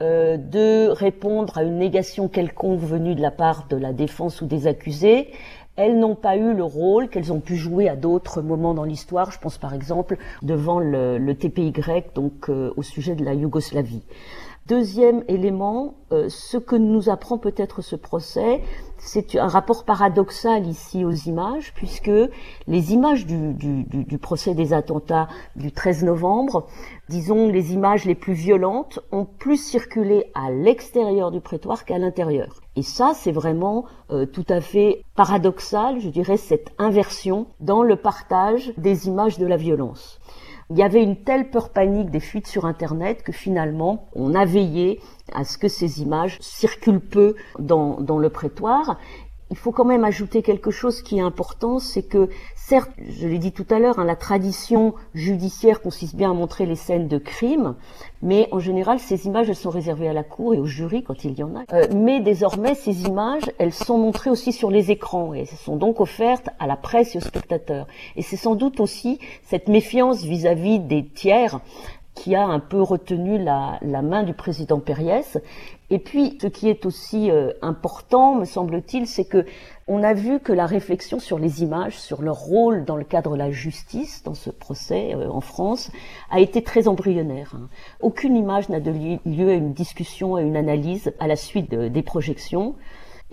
euh, 0.02 0.38
de 0.38 0.90
répondre 0.90 1.56
à 1.56 1.62
une 1.62 1.78
négation 1.78 2.28
quelconque 2.28 2.80
venue 2.80 3.14
de 3.14 3.22
la 3.22 3.30
part 3.30 3.68
de 3.68 3.78
la 3.78 3.94
défense 3.94 4.42
ou 4.42 4.48
des 4.48 4.66
accusés, 4.66 5.30
elles 5.76 6.00
n'ont 6.00 6.16
pas 6.16 6.36
eu 6.36 6.56
le 6.56 6.64
rôle 6.64 7.10
qu'elles 7.10 7.32
ont 7.32 7.40
pu 7.40 7.58
jouer 7.58 7.88
à 7.88 7.96
d'autres 7.96 8.42
moments 8.42 8.74
dans 8.74 8.86
l'histoire. 8.86 9.32
Je 9.32 9.38
pense 9.38 9.60
par 9.60 9.76
exemple 9.76 10.18
devant 10.42 10.80
le, 10.80 11.32
TPY, 11.36 11.72
donc 12.16 12.50
euh, 12.50 12.74
au 12.76 12.82
sujet 12.82 13.14
de 13.14 13.24
la 13.24 13.36
Yougoslavie. 13.36 14.02
Deuxième 14.66 15.24
élément, 15.28 15.94
euh, 16.12 16.26
ce 16.28 16.58
que 16.58 16.76
nous 16.76 17.10
apprend 17.10 17.38
peut-être 17.38 17.84
ce 17.84 17.96
procès, 17.96 18.62
c'est 19.04 19.36
un 19.36 19.48
rapport 19.48 19.84
paradoxal 19.84 20.68
ici 20.68 21.04
aux 21.04 21.12
images, 21.12 21.74
puisque 21.74 22.12
les 22.68 22.94
images 22.94 23.26
du, 23.26 23.54
du, 23.56 24.18
procès 24.20 24.54
des 24.54 24.74
attentats 24.74 25.28
du 25.56 25.72
13 25.72 26.04
novembre, 26.04 26.68
disons 27.10 27.48
les 27.48 27.74
images 27.74 28.06
les 28.06 28.14
plus 28.14 28.34
violentes, 28.34 29.00
ont 29.12 29.26
plus 29.26 29.58
circulé 29.58 30.32
à 30.36 30.52
l'extérieur 30.52 31.32
du 31.32 31.42
prétoire 31.42 31.84
qu'à 31.84 31.98
l'intérieur. 31.98 32.62
Et 32.76 32.84
ça, 32.84 33.14
c'est 33.16 33.32
vraiment 33.32 33.86
euh, 34.12 34.28
tout 34.28 34.46
à 34.50 34.62
fait 34.62 35.04
paradoxal, 35.16 36.00
je 36.00 36.10
dirais, 36.10 36.38
cette 36.38 36.70
inversion 36.78 37.48
dans 37.60 37.82
le 37.82 37.96
partage 37.96 38.72
des 38.78 39.08
images 39.08 39.40
de 39.40 39.48
la 39.48 39.58
violence. 39.58 40.20
Il 40.70 40.78
y 40.78 40.84
avait 40.84 41.04
une 41.04 41.18
telle 41.18 41.50
peur 41.50 41.72
panique 41.72 42.12
des 42.12 42.22
fuites 42.22 42.48
sur 42.48 42.66
Internet 42.66 43.24
que 43.24 43.34
finalement, 43.34 44.08
on 44.16 44.34
a 44.36 44.46
veillé 44.46 45.02
à 45.34 45.44
ce 45.44 45.58
que 45.58 45.68
ces 45.68 46.02
images 46.02 46.38
circulent 46.42 47.00
peu 47.00 47.36
dans, 47.60 47.98
le 47.98 48.30
prétoire 48.30 48.98
il 49.52 49.58
faut 49.58 49.74
quand 49.74 49.86
même 49.86 50.06
ajouter 50.06 50.42
quelque 50.42 50.72
chose 50.72 51.02
qui 51.02 51.18
est 51.18 51.22
important, 51.22 51.78
c'est 51.78 52.04
que 52.04 52.30
certes, 52.56 52.90
je 52.98 53.28
l'ai 53.28 53.38
dit 53.38 53.52
tout 53.52 53.66
à 53.70 53.80
l'heure, 53.80 54.00
hein, 54.00 54.06
la 54.06 54.16
tradition 54.16 54.96
judiciaire 55.14 55.82
consiste 55.82 56.16
bien 56.16 56.32
à 56.32 56.34
montrer 56.34 56.66
les 56.66 56.78
scènes 56.78 57.10
de 57.10 57.18
crime, 57.18 57.76
mais 58.22 58.48
en 58.54 58.60
général, 58.60 59.00
ces 59.00 59.28
images, 59.28 59.50
elles 59.50 59.58
sont 59.58 59.70
réservées 59.70 60.08
à 60.08 60.14
la 60.14 60.24
cour 60.24 60.54
et 60.54 60.58
au 60.58 60.66
jury 60.66 61.04
quand 61.04 61.26
il 61.26 61.38
y 61.38 61.44
en 61.44 61.54
a. 61.58 61.64
Euh, 61.74 61.86
mais 61.94 62.22
désormais, 62.22 62.76
ces 62.76 63.04
images, 63.04 63.52
elles 63.60 63.74
sont 63.74 63.98
montrées 63.98 64.30
aussi 64.30 64.54
sur 64.54 64.72
les 64.72 64.90
écrans 64.90 65.34
et 65.34 65.40
elles 65.40 65.48
sont 65.48 65.76
donc 65.76 66.00
offertes 66.00 66.48
à 66.58 66.66
la 66.66 66.78
presse 66.78 67.14
et 67.16 67.18
aux 67.18 67.22
spectateurs. 67.22 67.88
Et 68.16 68.22
c'est 68.22 68.38
sans 68.38 68.56
doute 68.56 68.80
aussi 68.80 69.20
cette 69.44 69.68
méfiance 69.68 70.24
vis-à-vis 70.24 70.80
des 70.80 71.06
tiers 71.06 71.60
qui 72.14 72.36
a 72.36 72.46
un 72.46 72.60
peu 72.60 72.82
retenu 72.82 73.38
la, 73.38 73.78
la 73.82 74.02
main 74.02 74.24
du 74.24 74.34
président 74.34 74.80
Périès 74.80 75.38
et 75.92 76.00
puis, 76.00 76.38
ce 76.42 76.48
qui 76.48 76.70
est 76.70 76.86
aussi 76.86 77.30
euh, 77.30 77.52
important, 77.62 78.36
me 78.36 78.46
semble-t-il, 78.46 79.08
c'est 79.08 79.26
que 79.26 79.46
on 79.90 80.04
a 80.04 80.14
vu 80.14 80.40
que 80.40 80.54
la 80.54 80.66
réflexion 80.66 81.20
sur 81.20 81.38
les 81.38 81.64
images, 81.64 82.00
sur 82.00 82.22
leur 82.22 82.38
rôle 82.38 82.86
dans 82.86 82.96
le 82.96 83.04
cadre 83.04 83.34
de 83.34 83.38
la 83.38 83.52
justice, 83.52 84.24
dans 84.24 84.34
ce 84.34 84.50
procès 84.50 85.14
euh, 85.14 85.30
en 85.30 85.42
France, 85.42 85.92
a 86.30 86.40
été 86.40 86.64
très 86.64 86.88
embryonnaire. 86.88 87.52
Hein. 87.58 87.68
Aucune 88.00 88.38
image 88.38 88.70
n'a 88.70 88.80
donné 88.80 89.20
lieu 89.26 89.50
à 89.50 89.54
une 89.54 89.74
discussion, 89.74 90.36
à 90.36 90.42
une 90.42 90.56
analyse 90.56 91.12
à 91.20 91.28
la 91.28 91.36
suite 91.36 91.76
des 91.76 92.04
projections. 92.04 92.76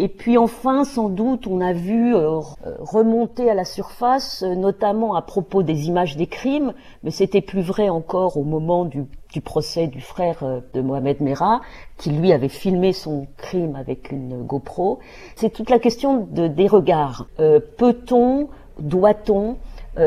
Et 0.00 0.06
puis 0.06 0.38
enfin, 0.38 0.84
sans 0.84 1.08
doute, 1.08 1.48
on 1.48 1.60
a 1.60 1.72
vu 1.72 2.14
euh, 2.14 2.38
remonter 2.78 3.50
à 3.50 3.54
la 3.54 3.64
surface, 3.64 4.44
euh, 4.44 4.54
notamment 4.54 5.16
à 5.16 5.22
propos 5.22 5.64
des 5.64 5.88
images 5.88 6.16
des 6.16 6.28
crimes, 6.28 6.72
mais 7.02 7.10
c'était 7.10 7.40
plus 7.40 7.62
vrai 7.62 7.88
encore 7.88 8.36
au 8.36 8.44
moment 8.44 8.84
du, 8.84 9.06
procès 9.44 9.88
du 9.88 10.00
frère 10.00 10.44
euh, 10.44 10.60
de 10.72 10.80
Mohamed 10.82 11.20
Merah, 11.20 11.62
qui 11.96 12.10
lui 12.10 12.32
avait 12.32 12.48
filmé 12.48 12.92
son 12.92 13.26
crime 13.36 13.74
avec 13.74 14.12
une 14.12 14.44
GoPro. 14.44 15.00
C'est 15.34 15.50
toute 15.50 15.68
la 15.68 15.80
question 15.80 16.28
de, 16.30 16.46
des 16.46 16.68
regards. 16.68 17.26
Peut-on, 17.76 18.48
doit-on 18.78 19.56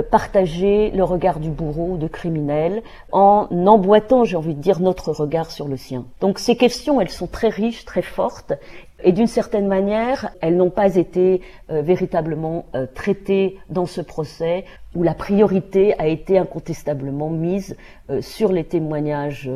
partager 0.10 0.90
le 0.92 1.04
regard 1.04 1.40
du 1.42 1.50
bourreau 1.50 1.94
ou 1.94 1.98
de 1.98 2.08
criminel 2.08 2.82
en 3.12 3.48
emboîtant, 3.52 4.24
j'ai 4.24 4.38
envie 4.38 4.56
de 4.56 4.62
dire, 4.62 4.80
notre 4.80 5.12
regard 5.12 5.52
sur 5.52 5.68
le 5.68 5.76
sien? 5.76 6.06
Donc 6.22 6.40
ces 6.40 6.56
questions, 6.56 7.02
elles 7.02 7.10
sont 7.10 7.28
très 7.28 7.50
riches, 7.50 7.84
très 7.84 8.02
fortes, 8.02 8.54
et 9.04 9.12
d'une 9.12 9.28
certaine 9.28 9.68
manière, 9.68 10.32
elles 10.42 10.58
n'ont 10.58 10.70
pas 10.70 10.96
été 10.96 11.42
euh, 11.70 11.82
véritablement 11.82 12.66
euh, 12.76 12.86
traitées 12.94 13.58
dans 13.70 13.86
ce 13.86 14.02
procès 14.02 14.66
où 14.96 15.04
la 15.04 15.14
priorité 15.14 15.98
a 16.00 16.08
été 16.08 16.38
incontestablement 16.38 17.30
mise 17.30 17.78
euh, 18.10 18.22
sur 18.22 18.52
les 18.52 18.64
témoignages 18.64 19.50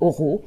oraux 0.00 0.42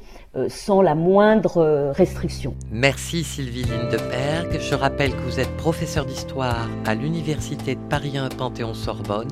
sans 0.48 0.82
la 0.82 0.96
moindre 0.96 1.92
restriction. 1.92 2.54
Merci 2.72 3.22
Sylvie 3.22 3.62
Lindeberg. 3.62 4.58
Je 4.58 4.74
rappelle 4.74 5.12
que 5.12 5.20
vous 5.20 5.38
êtes 5.38 5.56
professeur 5.56 6.04
d'histoire 6.04 6.68
à 6.84 6.94
l'Université 6.96 7.76
de 7.76 7.80
Paris 7.88 8.18
1 8.18 8.30
Panthéon-Sorbonne 8.30 9.30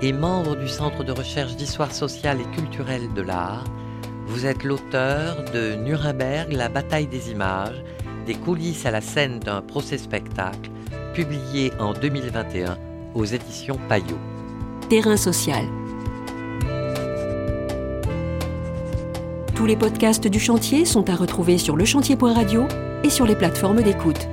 et 0.00 0.12
membre 0.12 0.56
du 0.56 0.68
Centre 0.68 1.04
de 1.04 1.12
recherche 1.12 1.54
d'histoire 1.56 1.92
sociale 1.92 2.38
et 2.40 2.56
culturelle 2.56 3.12
de 3.14 3.20
l'art. 3.20 3.64
Vous 4.26 4.46
êtes 4.46 4.64
l'auteur 4.64 5.44
de 5.52 5.74
Nuremberg, 5.74 6.52
la 6.52 6.68
bataille 6.70 7.06
des 7.06 7.30
images, 7.30 7.82
des 8.24 8.34
coulisses 8.34 8.86
à 8.86 8.90
la 8.90 9.00
scène 9.00 9.38
d'un 9.38 9.60
procès-spectacle, 9.60 10.70
publié 11.14 11.72
en 11.78 11.92
2021 11.92 12.76
aux 13.14 13.24
éditions 13.24 13.78
Payot. 13.88 14.18
Terrain 14.88 15.16
social. 15.16 15.64
Tous 19.54 19.66
les 19.66 19.76
podcasts 19.76 20.26
du 20.26 20.40
chantier 20.40 20.84
sont 20.84 21.08
à 21.08 21.14
retrouver 21.14 21.58
sur 21.58 21.76
lechantier.radio 21.76 22.66
et 23.04 23.10
sur 23.10 23.26
les 23.26 23.36
plateformes 23.36 23.82
d'écoute. 23.82 24.28